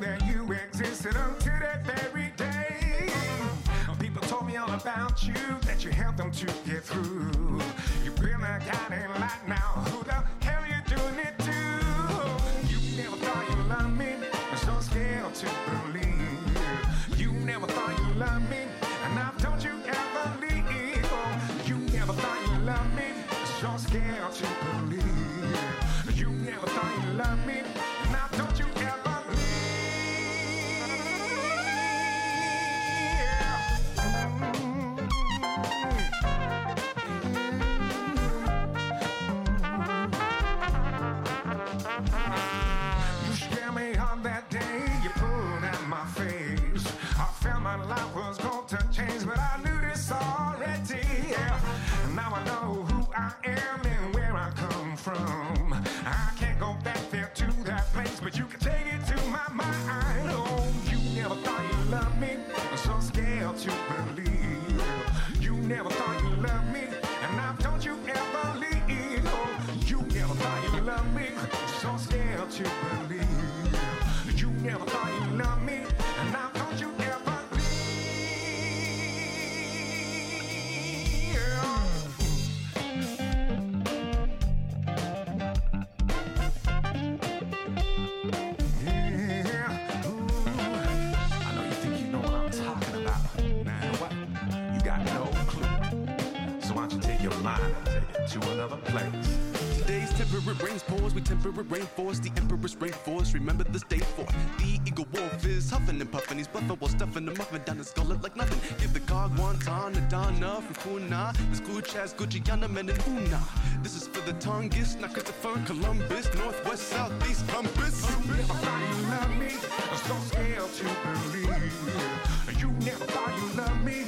temperate 102.19 102.35
the 102.35 102.41
emperor's 102.41 102.75
rainforest. 102.75 103.33
Remember 103.33 103.63
this 103.65 103.83
day 103.83 103.99
for 103.99 104.25
the 104.57 104.79
eagle 104.85 105.07
wolf 105.13 105.45
is 105.45 105.69
huffing 105.69 105.99
and 105.99 106.11
puffing. 106.11 106.37
He's 106.37 106.47
bluffing 106.47 106.69
while 106.69 106.89
stuffing 106.89 107.25
the 107.25 107.31
muffin 107.31 107.61
down 107.65 107.77
his 107.77 107.91
gullet 107.91 108.21
like 108.21 108.35
nothing. 108.35 108.59
Give 108.79 108.93
the 108.93 108.99
cog 109.01 109.35
wonton, 109.35 110.09
Donna 110.09 110.61
from 110.61 110.99
Puna. 110.99 111.33
This 111.49 111.61
Guchas, 111.61 112.15
Gucciana, 112.15 112.69
men 112.69 112.89
and 112.89 113.07
Una. 113.07 113.39
This 113.81 113.95
is 113.95 114.07
for 114.07 114.21
the 114.21 114.33
Tongass, 114.33 114.99
not 114.99 115.13
Christopher 115.13 115.59
Columbus, 115.65 116.33
Northwest, 116.35 116.83
Southeast, 116.89 117.47
Compass. 117.47 118.09
You 118.09 118.31
never 118.31 118.53
thought 118.53 118.81
you 118.89 119.09
loved 119.09 119.39
me. 119.39 119.51
I'm 119.91 119.97
so 119.97 120.15
scared 120.27 120.73
to 120.73 120.83
believe. 121.31 122.59
You 122.59 122.71
never 122.85 123.05
thought 123.05 123.35
you 123.37 123.57
loved 123.57 123.85
me. 123.85 124.03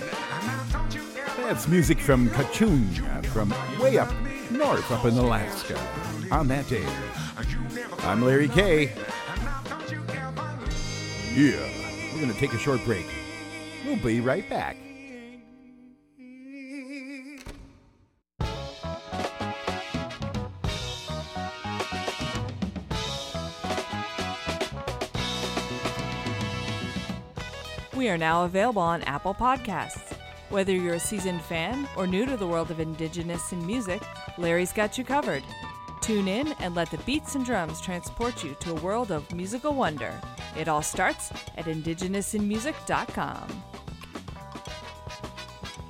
That's 1.38 1.68
music 1.68 2.00
from 2.00 2.30
Qacung, 2.30 2.88
uh, 3.18 3.22
from 3.30 3.54
way 3.80 3.98
up 3.98 4.12
north 4.52 4.90
up 4.92 5.06
in 5.06 5.18
Alaska. 5.18 5.78
On 6.32 6.48
that 6.48 6.68
day, 6.68 6.86
I'm 8.06 8.22
Larry 8.22 8.48
K. 8.48 8.92
Yeah, 11.34 11.68
we're 12.14 12.22
going 12.22 12.32
to 12.32 12.40
take 12.40 12.54
a 12.54 12.58
short 12.60 12.86
break. 12.86 13.08
We'll 13.84 13.96
be 13.96 14.22
right 14.22 14.48
back. 14.48 14.78
We 27.96 28.08
are 28.10 28.20
now 28.20 28.46
available 28.46 28.84
on 28.84 29.02
Apple 29.04 29.34
Podcasts. 29.34 30.14
Whether 30.50 30.74
you're 30.74 30.94
a 30.94 31.00
seasoned 31.00 31.42
fan 31.42 31.88
or 31.98 32.06
new 32.06 32.28
to 32.28 32.38
the 32.38 32.46
world 32.46 32.70
of 32.70 32.80
Indigenous 32.80 33.52
in 33.52 33.66
music, 33.66 34.04
Larry's 34.38 34.72
got 34.72 34.96
you 34.96 35.04
covered. 35.04 35.42
Tune 36.06 36.28
in 36.28 36.50
and 36.60 36.76
let 36.76 36.92
the 36.92 37.00
beats 37.00 37.34
and 37.34 37.44
drums 37.44 37.82
transport 37.82 38.44
you 38.44 38.56
to 38.60 38.70
a 38.70 38.76
world 38.76 39.12
of 39.12 39.34
musical 39.34 39.74
wonder. 39.74 40.14
It 40.56 40.68
all 40.68 40.84
starts 40.84 41.32
at 41.58 41.66
indigenousinmusic.com. 41.66 43.64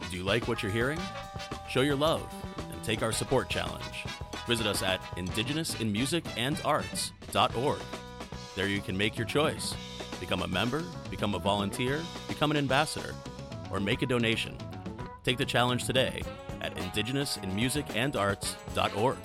Do 0.10 0.16
you 0.16 0.24
like 0.24 0.48
what 0.48 0.64
you're 0.64 0.72
hearing? 0.72 1.02
Show 1.70 1.82
your 1.82 1.98
love 1.98 2.26
and 2.72 2.82
take 2.82 3.04
our 3.04 3.12
support 3.12 3.50
challenge. 3.50 4.06
Visit 4.48 4.68
us 4.68 4.84
at 4.84 5.02
indigenousinmusicandarts.org. 5.18 7.82
There 8.56 8.70
you 8.70 8.80
can 8.80 8.96
make 8.96 9.18
your 9.18 9.28
choice. 9.28 9.76
Become 10.22 10.44
a 10.44 10.48
member, 10.48 10.86
become 11.12 11.36
a 11.36 11.40
volunteer, 11.40 12.02
become 12.30 12.52
an 12.52 12.58
ambassador, 12.58 13.14
or 13.70 13.82
make 13.82 14.02
a 14.02 14.06
donation. 14.06 14.58
Take 15.26 15.38
the 15.38 15.44
challenge 15.44 15.84
today 15.84 16.24
at 16.62 16.74
indigenousinmusicandarts.org. 16.78 19.18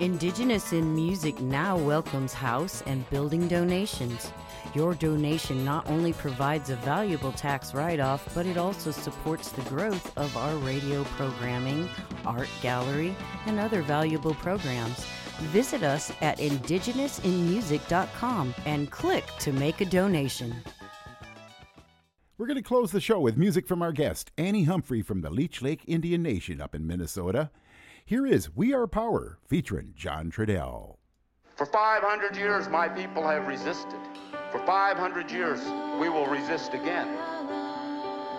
Indigenous 0.00 0.72
in 0.72 0.94
Music 0.94 1.40
now 1.40 1.76
welcomes 1.76 2.32
house 2.32 2.84
and 2.86 3.10
building 3.10 3.48
donations. 3.48 4.32
Your 4.72 4.94
donation 4.94 5.64
not 5.64 5.90
only 5.90 6.12
provides 6.12 6.70
a 6.70 6.76
valuable 6.76 7.32
tax 7.32 7.74
write 7.74 7.98
off, 7.98 8.32
but 8.32 8.46
it 8.46 8.56
also 8.56 8.92
supports 8.92 9.50
the 9.50 9.62
growth 9.62 10.16
of 10.16 10.36
our 10.36 10.54
radio 10.58 11.02
programming, 11.02 11.88
art 12.24 12.48
gallery, 12.62 13.16
and 13.46 13.58
other 13.58 13.82
valuable 13.82 14.34
programs. 14.34 15.04
Visit 15.50 15.82
us 15.82 16.12
at 16.20 16.38
indigenousinmusic.com 16.38 18.54
and 18.66 18.88
click 18.92 19.24
to 19.40 19.50
make 19.50 19.80
a 19.80 19.84
donation. 19.84 20.54
We're 22.36 22.46
going 22.46 22.56
to 22.56 22.62
close 22.62 22.92
the 22.92 23.00
show 23.00 23.18
with 23.18 23.36
music 23.36 23.66
from 23.66 23.82
our 23.82 23.90
guest, 23.90 24.30
Annie 24.38 24.62
Humphrey 24.62 25.02
from 25.02 25.22
the 25.22 25.30
Leech 25.30 25.60
Lake 25.60 25.82
Indian 25.88 26.22
Nation 26.22 26.60
up 26.60 26.76
in 26.76 26.86
Minnesota. 26.86 27.50
Here 28.08 28.26
is 28.26 28.56
We 28.56 28.72
Are 28.72 28.86
Power 28.86 29.36
featuring 29.48 29.92
John 29.94 30.30
Trudell. 30.30 30.96
For 31.56 31.66
500 31.66 32.34
years, 32.38 32.66
my 32.66 32.88
people 32.88 33.22
have 33.28 33.46
resisted. 33.46 34.00
For 34.50 34.60
500 34.60 35.30
years, 35.30 35.60
we 36.00 36.08
will 36.08 36.24
resist 36.24 36.72
again. 36.72 37.06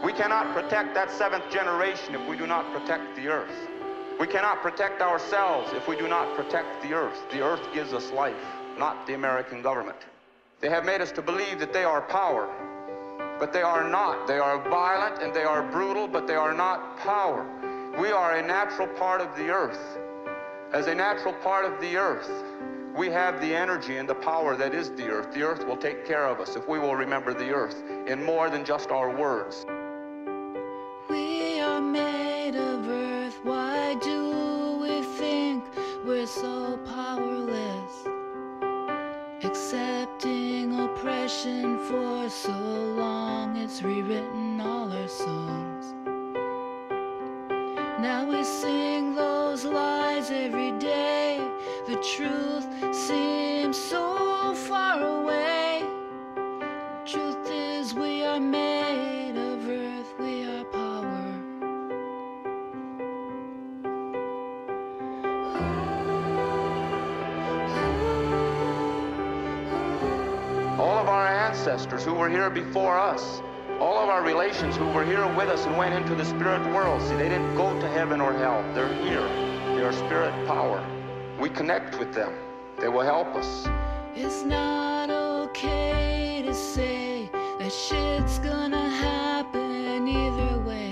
We 0.04 0.12
cannot 0.12 0.56
protect 0.56 0.96
that 0.96 1.12
seventh 1.12 1.52
generation 1.52 2.16
if 2.16 2.28
we 2.28 2.36
do 2.36 2.48
not 2.48 2.66
protect 2.74 3.16
the 3.16 3.28
earth. 3.28 3.70
We 4.20 4.26
cannot 4.26 4.64
protect 4.64 5.04
ourselves 5.04 5.70
if 5.74 5.88
we 5.88 5.96
do 5.96 6.08
not 6.08 6.36
protect 6.36 6.82
the 6.82 6.94
earth. 6.94 7.30
The 7.30 7.44
earth 7.44 7.62
gives 7.72 7.94
us 7.94 8.10
life, 8.10 8.44
not 8.80 9.06
the 9.06 9.14
American 9.14 9.62
government. 9.62 10.00
They 10.62 10.70
have 10.70 10.84
made 10.84 11.00
us 11.00 11.12
to 11.12 11.22
believe 11.22 11.60
that 11.60 11.74
they 11.74 11.84
are 11.84 12.02
power, 12.02 12.50
but 13.38 13.54
they 13.54 13.62
are 13.62 13.88
not. 13.88 14.26
They 14.26 14.40
are 14.40 14.68
violent 14.68 15.22
and 15.22 15.32
they 15.32 15.44
are 15.44 15.62
brutal, 15.62 16.08
but 16.08 16.26
they 16.26 16.34
are 16.34 16.56
not 16.56 16.98
power. 16.98 17.46
We 18.00 18.14
are 18.14 18.38
a 18.38 18.42
natural 18.42 18.88
part 18.88 19.20
of 19.20 19.36
the 19.36 19.50
earth. 19.50 19.98
As 20.72 20.88
a 20.88 20.96
natural 20.96 21.34
part 21.34 21.66
of 21.66 21.82
the 21.82 21.98
earth, 21.98 22.32
we 22.96 23.08
have 23.08 23.42
the 23.42 23.54
energy 23.54 23.98
and 23.98 24.08
the 24.08 24.16
power 24.16 24.56
that 24.56 24.74
is 24.74 24.90
the 24.92 25.10
earth. 25.10 25.34
The 25.34 25.44
earth 25.44 25.68
will 25.68 25.76
take 25.76 26.06
care 26.06 26.26
of 26.26 26.40
us 26.40 26.56
if 26.56 26.66
we 26.66 26.80
will 26.80 26.96
remember 26.96 27.34
the 27.34 27.50
earth 27.50 27.84
in 28.08 28.24
more 28.24 28.50
than 28.50 28.64
just 28.64 28.90
our 28.90 29.10
words. 29.14 29.66
We 31.10 31.60
are 31.60 31.82
made 31.82 32.56
of 32.56 32.88
earth. 32.88 33.38
Why 33.44 33.96
do 33.96 34.78
we 34.82 35.02
think 35.18 35.66
we're 36.06 36.26
so 36.26 36.78
powerless? 36.86 38.08
Accepting 39.44 40.80
oppression 40.80 41.78
for 41.80 42.30
so 42.30 42.52
long, 42.52 43.58
it's 43.58 43.82
rewritten 43.84 44.62
all 44.62 44.90
our 44.90 45.08
songs. 45.10 45.79
Now 48.02 48.24
we 48.24 48.46
sing 48.46 49.14
those 49.14 49.66
lies 49.66 50.32
every 50.32 50.72
day. 50.80 51.46
The 51.86 51.96
truth 52.16 52.66
seems 52.96 53.78
so 53.78 54.54
far 54.56 55.04
away. 55.04 55.84
Truth 57.06 57.52
is, 57.52 57.94
we 57.94 58.24
are 58.24 58.40
made 58.40 59.36
of 59.36 59.68
earth, 59.68 60.14
we 60.18 60.46
are 60.46 60.64
power. 60.64 61.34
All 70.80 70.98
of 70.98 71.10
our 71.10 71.28
ancestors 71.28 72.06
who 72.06 72.14
were 72.14 72.30
here 72.30 72.50
before 72.50 72.98
us 72.98 73.42
all 73.80 73.98
of 73.98 74.10
our 74.10 74.22
relations 74.22 74.76
who 74.76 74.88
were 74.88 75.06
here 75.06 75.26
with 75.36 75.48
us 75.48 75.66
and 75.66 75.78
went 75.78 75.94
into 75.94 76.14
the 76.14 76.26
spirit 76.26 76.62
world. 76.74 77.02
See, 77.02 77.16
they 77.16 77.30
didn't 77.30 77.56
go 77.56 77.80
to 77.80 77.88
heaven 77.88 78.20
or 78.20 78.34
hell. 78.34 78.62
They're 78.74 78.94
here. 78.96 79.24
They 79.74 79.84
are 79.84 79.94
spirit 79.94 80.34
power. 80.46 80.86
We 81.40 81.50
connect 81.50 81.98
with 81.98 82.14
them. 82.14 82.34
They 82.78 82.90
will 82.90 83.06
help 83.06 83.28
us. 83.36 83.70
It's 84.16 84.44
not 84.44 85.10
okay 85.10 86.44
to 86.46 86.54
say 86.54 87.30
that 87.32 87.72
shit's 87.72 88.40
gonna 88.40 88.90
happen 88.90 90.06
either 90.10 90.60
way. 90.60 90.92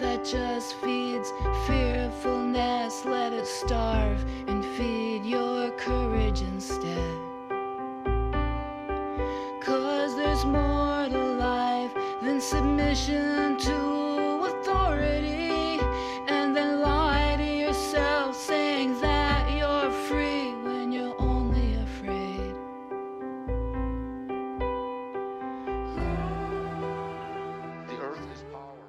That 0.00 0.22
just 0.22 0.74
feeds 0.82 1.32
fearfulness. 1.66 3.06
Let 3.06 3.32
it 3.32 3.46
starve 3.46 4.22
and 4.46 4.62
feed 4.76 5.24
your 5.24 5.70
courage 5.70 6.42
instead. 6.42 7.27
Life 12.38 12.44
submission 12.44 13.56
to 13.56 13.74
authority. 14.44 15.80
And 16.28 16.54
then 16.54 16.80
lie 16.80 17.34
to 17.36 17.44
yourself 17.44 18.36
saying 18.36 19.00
that 19.00 19.50
you're 19.56 19.90
free 20.06 20.52
when 20.62 20.92
you're 20.92 21.20
only 21.20 21.74
afraid. 21.82 22.54
The 27.88 27.98
earth 28.00 28.26
is 28.32 28.44
power. 28.52 28.84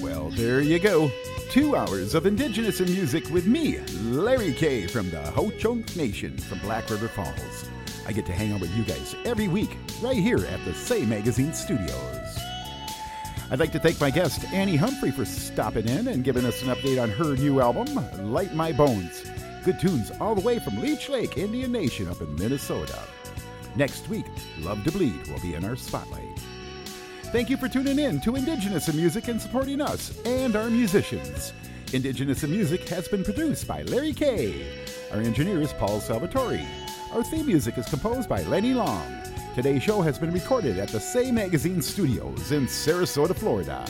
Well, 0.00 0.30
there 0.30 0.62
you 0.62 0.78
go. 0.78 1.10
Two 1.50 1.76
hours 1.76 2.14
of 2.14 2.24
Indigenous 2.24 2.80
in 2.80 2.90
music 2.90 3.28
with 3.28 3.46
me, 3.46 3.78
Larry 4.04 4.54
K. 4.54 4.86
from 4.86 5.10
the 5.10 5.20
Ho 5.32 5.50
Chunk 5.58 5.96
Nation 5.96 6.38
from 6.38 6.60
Black 6.60 6.88
River 6.88 7.08
Falls. 7.08 7.68
I 8.06 8.12
get 8.12 8.26
to 8.26 8.32
hang 8.32 8.52
out 8.52 8.60
with 8.60 8.74
you 8.76 8.84
guys 8.84 9.14
every 9.24 9.48
week 9.48 9.76
right 10.00 10.16
here 10.16 10.44
at 10.46 10.64
the 10.64 10.74
Say 10.74 11.04
Magazine 11.04 11.52
Studios. 11.52 12.38
I'd 13.50 13.60
like 13.60 13.72
to 13.72 13.78
thank 13.78 14.00
my 14.00 14.10
guest, 14.10 14.44
Annie 14.52 14.76
Humphrey, 14.76 15.10
for 15.10 15.24
stopping 15.24 15.86
in 15.86 16.08
and 16.08 16.24
giving 16.24 16.44
us 16.44 16.62
an 16.62 16.68
update 16.68 17.00
on 17.00 17.10
her 17.10 17.36
new 17.36 17.60
album, 17.60 18.32
Light 18.32 18.54
My 18.54 18.72
Bones. 18.72 19.24
Good 19.64 19.78
tunes 19.78 20.10
all 20.20 20.34
the 20.34 20.40
way 20.40 20.58
from 20.58 20.80
Leech 20.80 21.08
Lake, 21.08 21.36
Indian 21.36 21.70
Nation, 21.70 22.08
up 22.08 22.20
in 22.20 22.34
Minnesota. 22.34 22.98
Next 23.76 24.08
week, 24.08 24.26
Love 24.60 24.82
to 24.84 24.92
Bleed 24.92 25.26
will 25.28 25.40
be 25.40 25.54
in 25.54 25.64
our 25.64 25.76
spotlight. 25.76 26.38
Thank 27.24 27.48
you 27.48 27.56
for 27.56 27.68
tuning 27.68 27.98
in 27.98 28.20
to 28.22 28.36
Indigenous 28.36 28.88
in 28.88 28.96
Music 28.96 29.28
and 29.28 29.40
supporting 29.40 29.80
us 29.80 30.18
and 30.24 30.56
our 30.56 30.68
musicians. 30.68 31.52
Indigenous 31.92 32.42
in 32.42 32.50
Music 32.50 32.88
has 32.88 33.06
been 33.06 33.22
produced 33.22 33.68
by 33.68 33.82
Larry 33.82 34.12
K. 34.12 34.66
Our 35.12 35.20
engineer 35.20 35.60
is 35.60 35.72
Paul 35.74 36.00
Salvatore. 36.00 36.66
Our 37.12 37.22
theme 37.22 37.46
music 37.46 37.76
is 37.76 37.86
composed 37.86 38.26
by 38.26 38.42
Lenny 38.44 38.72
Long. 38.72 39.04
Today's 39.54 39.82
show 39.82 40.00
has 40.00 40.18
been 40.18 40.32
recorded 40.32 40.78
at 40.78 40.88
the 40.88 40.98
Say 40.98 41.30
Magazine 41.30 41.82
Studios 41.82 42.52
in 42.52 42.66
Sarasota, 42.66 43.36
Florida. 43.36 43.84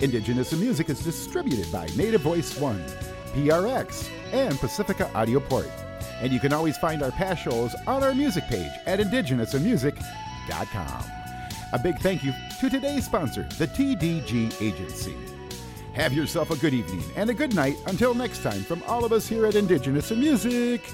Indigenous 0.00 0.52
Music 0.52 0.90
is 0.90 1.02
distributed 1.02 1.72
by 1.72 1.86
Native 1.96 2.20
Voice 2.20 2.60
One, 2.60 2.84
PRX, 3.32 4.10
and 4.30 4.58
Pacifica 4.58 5.10
Audio 5.14 5.40
Port. 5.40 5.70
And 6.20 6.30
you 6.30 6.38
can 6.38 6.52
always 6.52 6.76
find 6.76 7.02
our 7.02 7.12
past 7.12 7.42
shows 7.42 7.74
on 7.86 8.02
our 8.02 8.14
music 8.14 8.44
page 8.44 8.72
at 8.84 9.00
indigenousinmusic.com. 9.00 11.04
A 11.72 11.78
big 11.78 11.98
thank 12.00 12.22
you 12.22 12.34
to 12.60 12.68
today's 12.68 13.06
sponsor, 13.06 13.44
the 13.56 13.68
TDG 13.68 14.60
Agency. 14.60 15.16
Have 15.94 16.12
yourself 16.12 16.50
a 16.50 16.56
good 16.56 16.74
evening 16.74 17.04
and 17.16 17.30
a 17.30 17.34
good 17.34 17.54
night 17.54 17.76
until 17.86 18.12
next 18.12 18.42
time 18.42 18.60
from 18.60 18.82
all 18.86 19.06
of 19.06 19.12
us 19.12 19.26
here 19.26 19.46
at 19.46 19.54
Indigenous 19.54 20.10
in 20.10 20.20
Music. 20.20 20.92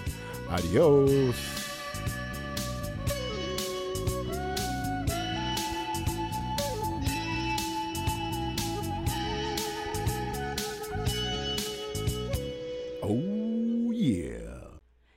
Adios. 0.48 1.61